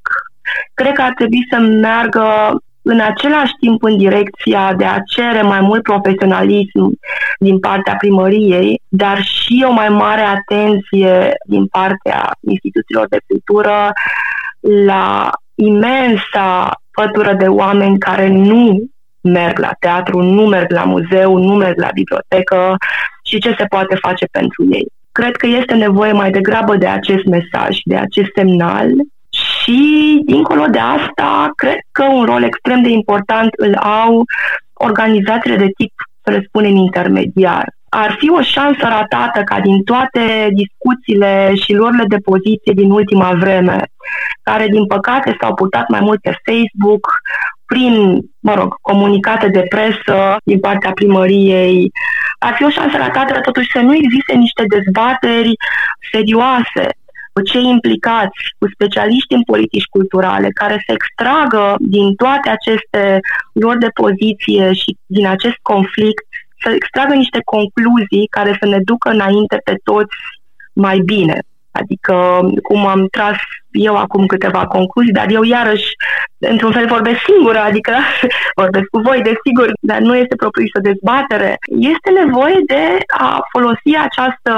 cred 0.74 0.92
că 0.92 1.02
ar 1.02 1.12
trebui 1.14 1.46
să 1.50 1.58
meargă 1.58 2.56
în 2.82 3.00
același 3.00 3.52
timp 3.60 3.82
în 3.82 3.96
direcția 3.96 4.74
de 4.74 4.84
a 4.84 4.98
cere 5.06 5.42
mai 5.42 5.60
mult 5.60 5.82
profesionalism 5.82 6.98
din 7.38 7.58
partea 7.58 7.94
primăriei, 7.96 8.80
dar 8.88 9.22
și 9.22 9.64
o 9.68 9.72
mai 9.72 9.88
mare 9.88 10.20
atenție 10.20 11.32
din 11.46 11.66
partea 11.66 12.30
instituțiilor 12.40 13.06
de 13.08 13.18
cultură 13.26 13.92
la 14.86 15.30
imensa 15.54 16.80
pătură 16.90 17.34
de 17.34 17.48
oameni 17.48 17.98
care 17.98 18.28
nu 18.28 18.78
merg 19.22 19.58
la 19.58 19.70
teatru, 19.78 20.20
nu 20.22 20.46
merg 20.46 20.72
la 20.72 20.84
muzeu, 20.84 21.38
nu 21.38 21.54
merg 21.54 21.78
la 21.78 21.88
bibliotecă 21.94 22.76
și 23.24 23.38
ce 23.38 23.54
se 23.58 23.64
poate 23.64 23.94
face 23.94 24.26
pentru 24.30 24.66
ei. 24.70 24.86
Cred 25.12 25.36
că 25.36 25.46
este 25.46 25.74
nevoie 25.74 26.12
mai 26.12 26.30
degrabă 26.30 26.76
de 26.76 26.86
acest 26.86 27.24
mesaj, 27.24 27.78
de 27.84 27.96
acest 27.96 28.28
semnal 28.34 28.88
și, 29.30 30.22
dincolo 30.24 30.64
de 30.70 30.78
asta, 30.78 31.50
cred 31.56 31.78
că 31.92 32.04
un 32.04 32.24
rol 32.24 32.42
extrem 32.42 32.82
de 32.82 32.88
important 32.88 33.50
îl 33.56 33.74
au 33.74 34.24
organizațiile 34.72 35.56
de 35.56 35.70
tip, 35.76 35.92
să 36.22 36.30
le 36.30 36.44
spunem, 36.46 36.76
intermediar. 36.76 37.64
Ar 37.88 38.16
fi 38.18 38.30
o 38.30 38.42
șansă 38.42 38.86
ratată 38.88 39.42
ca 39.44 39.60
din 39.60 39.82
toate 39.82 40.48
discuțiile 40.52 41.52
și 41.54 41.72
luările 41.72 42.04
de 42.08 42.16
poziție 42.16 42.72
din 42.74 42.90
ultima 42.90 43.32
vreme, 43.32 43.82
care 44.42 44.66
din 44.66 44.86
păcate 44.86 45.36
s-au 45.40 45.54
purtat 45.54 45.88
mai 45.88 46.00
mult 46.00 46.20
pe 46.20 46.40
Facebook, 46.44 47.12
prin, 47.72 47.94
mă 48.40 48.54
rog, 48.54 48.74
comunicate 48.80 49.48
de 49.48 49.64
presă 49.68 50.36
din 50.44 50.60
partea 50.60 50.92
primăriei, 50.92 51.90
ar 52.38 52.54
fi 52.54 52.64
o 52.64 52.70
șansă 52.70 52.96
ratată 52.96 53.40
totuși 53.40 53.70
să 53.74 53.80
nu 53.80 53.94
existe 53.94 54.34
niște 54.34 54.64
dezbateri 54.74 55.52
serioase 56.12 56.84
cu 57.32 57.40
cei 57.42 57.64
implicați, 57.76 58.38
cu 58.58 58.66
specialiști 58.74 59.34
în 59.34 59.42
politici 59.42 59.92
culturale, 59.96 60.48
care 60.60 60.82
să 60.86 60.92
extragă 60.92 61.74
din 61.78 62.14
toate 62.14 62.48
aceste 62.48 63.20
lor 63.52 63.76
de 63.78 63.88
poziție 64.02 64.72
și 64.72 64.96
din 65.06 65.26
acest 65.26 65.58
conflict, 65.62 66.26
să 66.62 66.68
extragă 66.70 67.14
niște 67.14 67.40
concluzii 67.44 68.26
care 68.30 68.56
să 68.60 68.66
ne 68.68 68.78
ducă 68.90 69.08
înainte 69.10 69.56
pe 69.64 69.74
toți 69.82 70.16
mai 70.72 70.98
bine. 70.98 71.38
Adică, 71.72 72.40
cum 72.62 72.86
am 72.86 73.06
tras 73.10 73.36
eu 73.72 73.96
acum 73.96 74.26
câteva 74.26 74.66
concluzii, 74.66 75.12
dar 75.12 75.30
eu 75.30 75.42
iarăși, 75.42 75.88
într-un 76.38 76.72
fel, 76.72 76.86
vorbesc 76.86 77.18
singură, 77.32 77.58
adică 77.58 77.92
vorbesc 78.62 78.84
cu 78.90 78.98
voi, 78.98 79.22
desigur, 79.22 79.72
dar 79.80 79.98
nu 79.98 80.16
este 80.16 80.36
propriu 80.36 80.66
o 80.78 80.80
dezbatere. 80.80 81.56
Este 81.92 82.10
nevoie 82.24 82.58
de 82.66 82.84
a 83.18 83.40
folosi 83.50 83.92
această 84.06 84.52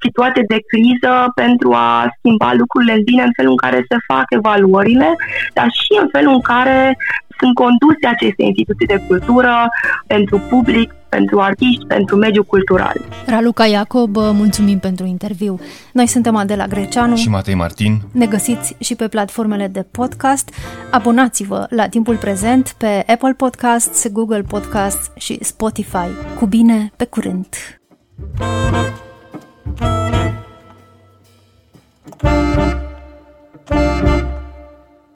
situație 0.00 0.44
de 0.48 0.58
criză 0.70 1.32
pentru 1.34 1.72
a 1.72 2.08
schimba 2.18 2.52
lucrurile 2.52 2.92
în 2.92 3.02
bine, 3.02 3.22
în 3.22 3.32
felul 3.36 3.50
în 3.50 3.62
care 3.64 3.84
se 3.88 3.96
fac 4.06 4.24
evaluările, 4.28 5.16
dar 5.54 5.68
și 5.82 5.92
în 6.00 6.08
felul 6.12 6.32
în 6.34 6.40
care 6.40 6.96
sunt 7.38 7.54
conduse 7.54 8.06
aceste 8.06 8.42
instituții 8.42 8.86
de 8.86 9.02
cultură 9.08 9.54
pentru 10.06 10.36
public, 10.48 10.94
pentru 11.14 11.40
artiști, 11.40 11.86
pentru 11.86 12.16
mediul 12.16 12.44
cultural. 12.44 12.96
Raluca 13.26 13.66
Iacob, 13.66 14.16
mulțumim 14.16 14.78
pentru 14.78 15.06
interviu. 15.06 15.60
Noi 15.92 16.06
suntem 16.06 16.36
Adela 16.36 16.66
Greceanu 16.66 17.16
și 17.16 17.28
Matei 17.28 17.54
Martin. 17.54 18.00
Ne 18.12 18.26
găsiți 18.26 18.76
și 18.78 18.94
pe 18.94 19.08
platformele 19.08 19.66
de 19.66 19.86
podcast. 19.90 20.54
Abonați-vă 20.90 21.66
la 21.70 21.88
timpul 21.88 22.16
prezent 22.16 22.74
pe 22.78 23.04
Apple 23.06 23.32
Podcasts, 23.36 24.08
Google 24.12 24.42
Podcasts 24.42 25.10
și 25.16 25.38
Spotify. 25.40 26.08
Cu 26.38 26.46
bine, 26.46 26.92
pe 26.96 27.04
curând! 27.04 27.46